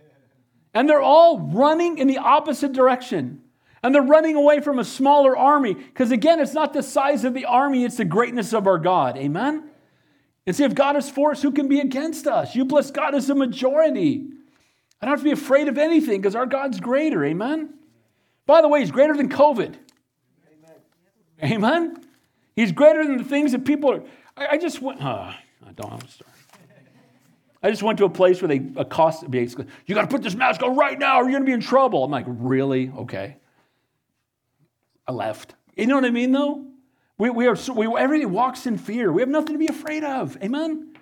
[0.73, 3.41] And they're all running in the opposite direction.
[3.81, 5.73] And they're running away from a smaller army.
[5.73, 9.17] Because again, it's not the size of the army, it's the greatness of our God.
[9.17, 9.69] Amen?
[10.45, 12.55] And see, if God is for us, who can be against us?
[12.55, 14.25] You bless God as a majority.
[15.01, 17.23] I don't have to be afraid of anything because our God's greater.
[17.23, 17.73] Amen?
[18.45, 19.75] By the way, He's greater than COVID.
[21.43, 21.53] Amen?
[21.53, 22.03] Amen?
[22.55, 24.03] He's greater than the things that people are.
[24.35, 25.33] I, I just went, uh,
[25.65, 26.31] I don't have to start.
[27.61, 29.47] I just went to a place where they accosted me.
[29.85, 31.59] You got to put this mask on right now or you're going to be in
[31.59, 32.03] trouble.
[32.05, 32.89] I'm like, really?
[32.97, 33.35] Okay.
[35.09, 35.55] I left.
[35.75, 36.67] You know what I mean, though?
[37.17, 39.11] We, we are, we, everybody walks in fear.
[39.11, 40.37] We have nothing to be afraid of.
[40.43, 40.95] Amen?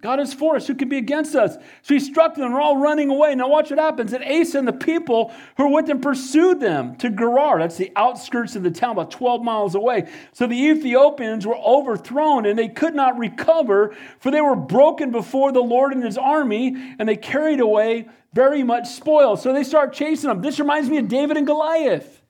[0.00, 0.66] God is for us.
[0.66, 1.56] Who can be against us?
[1.82, 3.34] So he struck them, and they're all running away.
[3.34, 4.14] Now, watch what happens.
[4.14, 7.58] And Asa and the people who were with pursued them to Gerar.
[7.58, 10.10] That's the outskirts of the town, about 12 miles away.
[10.32, 15.52] So the Ethiopians were overthrown, and they could not recover, for they were broken before
[15.52, 19.36] the Lord and his army, and they carried away very much spoil.
[19.36, 20.40] So they start chasing them.
[20.40, 22.21] This reminds me of David and Goliath.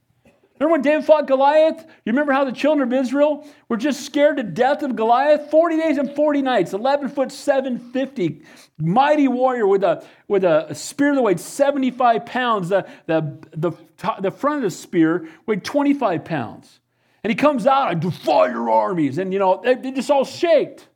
[0.59, 1.85] Remember when David fought Goliath?
[2.05, 5.51] You remember how the children of Israel were just scared to death of Goliath?
[5.51, 8.43] 40 days and 40 nights, 11 foot 750,
[8.79, 12.69] mighty warrior with a, with a spear that weighed 75 pounds.
[12.69, 13.73] The, the, the,
[14.21, 16.81] the front of the spear weighed 25 pounds.
[17.25, 19.19] And he comes out, I defy your armies.
[19.19, 20.89] And, you know, they, they just all shaked.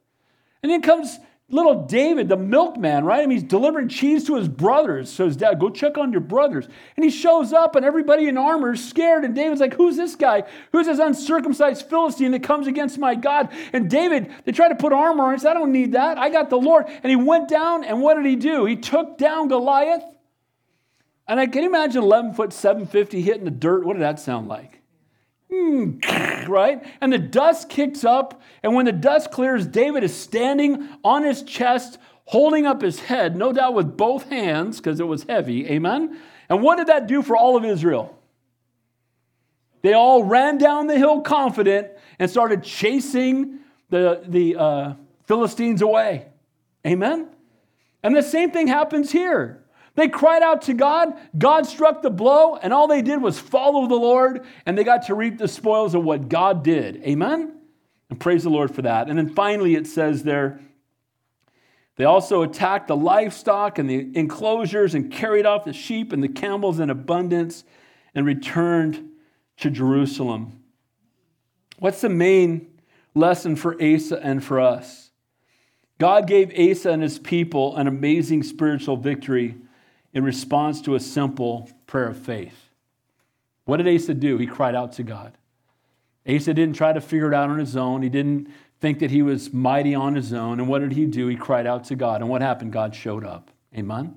[0.62, 3.22] And then comes little David, the milkman, right?
[3.22, 5.10] I mean, he's delivering cheese to his brothers.
[5.10, 6.66] So his dad, go check on your brothers.
[6.96, 9.24] And he shows up, and everybody in armor is scared.
[9.24, 10.42] And David's like, Who's this guy?
[10.72, 13.52] Who's this uncircumcised Philistine that comes against my God?
[13.72, 15.34] And David, they try to put armor on.
[15.34, 16.18] He said, I don't need that.
[16.18, 16.86] I got the Lord.
[16.88, 18.64] And he went down, and what did he do?
[18.64, 20.02] He took down Goliath.
[21.28, 23.84] And I can imagine 11 foot 750 hitting the dirt.
[23.84, 24.80] What did that sound like?
[25.56, 26.84] Mm, right?
[27.00, 31.42] And the dust kicks up, and when the dust clears, David is standing on his
[31.42, 35.66] chest, holding up his head, no doubt with both hands, because it was heavy.
[35.68, 36.18] Amen?
[36.48, 38.16] And what did that do for all of Israel?
[39.82, 41.88] They all ran down the hill confident
[42.18, 44.94] and started chasing the, the uh,
[45.26, 46.26] Philistines away.
[46.86, 47.28] Amen?
[48.02, 49.64] And the same thing happens here.
[49.96, 51.14] They cried out to God.
[51.36, 55.06] God struck the blow, and all they did was follow the Lord, and they got
[55.06, 57.02] to reap the spoils of what God did.
[57.02, 57.54] Amen?
[58.10, 59.08] And praise the Lord for that.
[59.08, 60.60] And then finally, it says there,
[61.96, 66.28] they also attacked the livestock and the enclosures and carried off the sheep and the
[66.28, 67.64] camels in abundance
[68.14, 69.08] and returned
[69.56, 70.62] to Jerusalem.
[71.78, 72.68] What's the main
[73.14, 75.10] lesson for Asa and for us?
[75.98, 79.56] God gave Asa and his people an amazing spiritual victory
[80.16, 82.70] in response to a simple prayer of faith.
[83.66, 84.38] What did Asa do?
[84.38, 85.36] He cried out to God.
[86.26, 88.00] Asa didn't try to figure it out on his own.
[88.00, 88.48] He didn't
[88.80, 90.58] think that he was mighty on his own.
[90.58, 91.26] And what did he do?
[91.26, 92.22] He cried out to God.
[92.22, 92.72] And what happened?
[92.72, 93.50] God showed up.
[93.76, 94.16] Amen?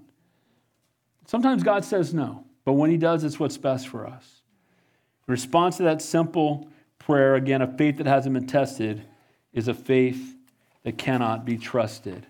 [1.25, 4.41] Sometimes God says no, but when he does, it's what's best for us.
[5.27, 9.03] In response to that simple prayer, again, a faith that hasn't been tested
[9.51, 10.33] is a faith
[10.83, 12.25] that cannot be trusted.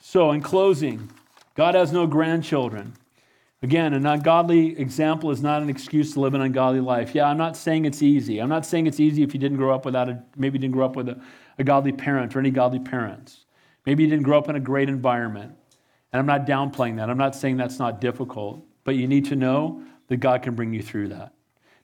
[0.00, 1.10] So, in closing,
[1.54, 2.94] God has no grandchildren.
[3.64, 7.14] Again, an ungodly example is not an excuse to live an ungodly life.
[7.14, 8.38] Yeah, I'm not saying it's easy.
[8.38, 10.74] I'm not saying it's easy if you didn't grow up without a, maybe you didn't
[10.74, 11.18] grow up with a,
[11.58, 13.46] a godly parent or any godly parents.
[13.86, 15.54] Maybe you didn't grow up in a great environment.
[16.12, 17.08] And I'm not downplaying that.
[17.08, 18.62] I'm not saying that's not difficult.
[18.84, 21.32] But you need to know that God can bring you through that.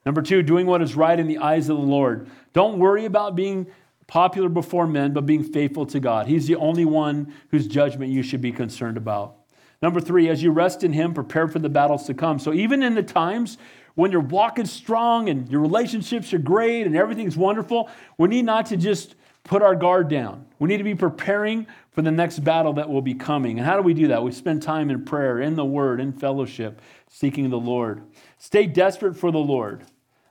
[0.05, 2.29] Number two, doing what is right in the eyes of the Lord.
[2.53, 3.65] Don't worry about being
[4.05, 6.27] popular before men, but being faithful to God.
[6.27, 9.37] He's the only one whose judgment you should be concerned about.
[9.81, 12.39] Number three, as you rest in Him, prepare for the battles to come.
[12.39, 13.57] So even in the times
[13.95, 18.67] when you're walking strong and your relationships are great and everything's wonderful, we need not
[18.67, 20.45] to just put our guard down.
[20.59, 23.57] We need to be preparing for the next battle that will be coming.
[23.57, 24.23] And how do we do that?
[24.23, 28.03] We spend time in prayer, in the Word, in fellowship, seeking the Lord.
[28.37, 29.83] Stay desperate for the Lord.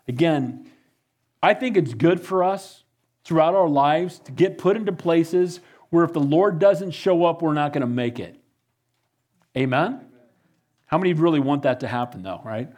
[0.08, 0.70] Again,
[1.42, 2.84] I think it's good for us
[3.24, 7.42] throughout our lives to get put into places where if the Lord doesn't show up,
[7.42, 8.39] we're not going to make it.
[9.56, 10.06] Amen?
[10.86, 12.68] How many really want that to happen, though, right?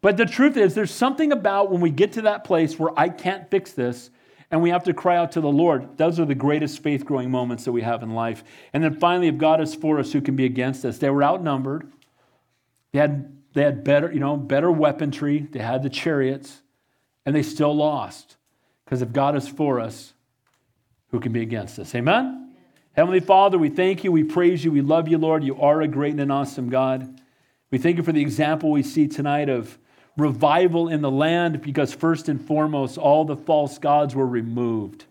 [0.00, 3.08] But the truth is, there's something about when we get to that place where I
[3.08, 4.10] can't fix this
[4.50, 5.96] and we have to cry out to the Lord.
[5.96, 8.44] Those are the greatest faith growing moments that we have in life.
[8.72, 10.98] And then finally, if God is for us, who can be against us?
[10.98, 11.90] They were outnumbered.
[12.92, 15.48] They had, they had better, you know, better weaponry.
[15.50, 16.60] They had the chariots,
[17.24, 18.36] and they still lost.
[18.84, 20.12] Because if God is for us,
[21.10, 21.94] who can be against us?
[21.94, 22.43] Amen?
[22.94, 25.42] Heavenly Father, we thank you, we praise you, we love you, Lord.
[25.42, 27.20] You are a great and an awesome God.
[27.72, 29.76] We thank you for the example we see tonight of
[30.16, 35.06] revival in the land because, first and foremost, all the false gods were removed.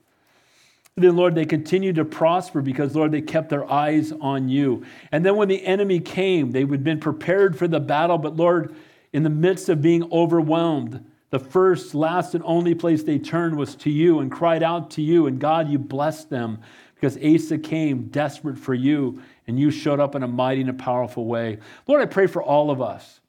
[0.95, 4.85] Then, Lord, they continued to prosper because, Lord, they kept their eyes on you.
[5.11, 8.73] And then when the enemy came, they had been prepared for the battle, but, Lord,
[9.11, 13.75] in the midst of being overwhelmed, the first, last, and only place they turned was
[13.75, 15.27] to you and cried out to you.
[15.27, 16.59] And God, you blessed them
[17.03, 20.73] because Asa came desperate for you and you showed up in a mighty and a
[20.73, 21.57] powerful way.
[21.85, 23.19] Lord, I pray for all of us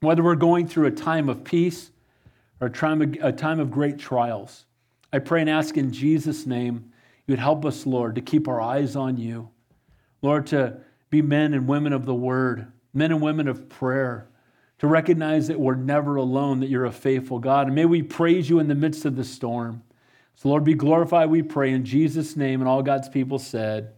[0.00, 1.90] whether we're going through a time of peace
[2.62, 4.64] or a time of, great trials.
[5.12, 6.92] I pray and ask in Jesus' name,
[7.26, 9.50] you would help us, Lord, to keep our eyes on you.
[10.22, 10.78] Lord, to
[11.10, 14.28] be men and women of the word, men and women of prayer,
[14.78, 17.66] to recognize that we're never alone, that you're a faithful God.
[17.66, 19.82] And may we praise you in the midst of the storm.
[20.36, 22.60] So, Lord, be glorified, we pray, in Jesus' name.
[22.60, 23.92] And all God's people said,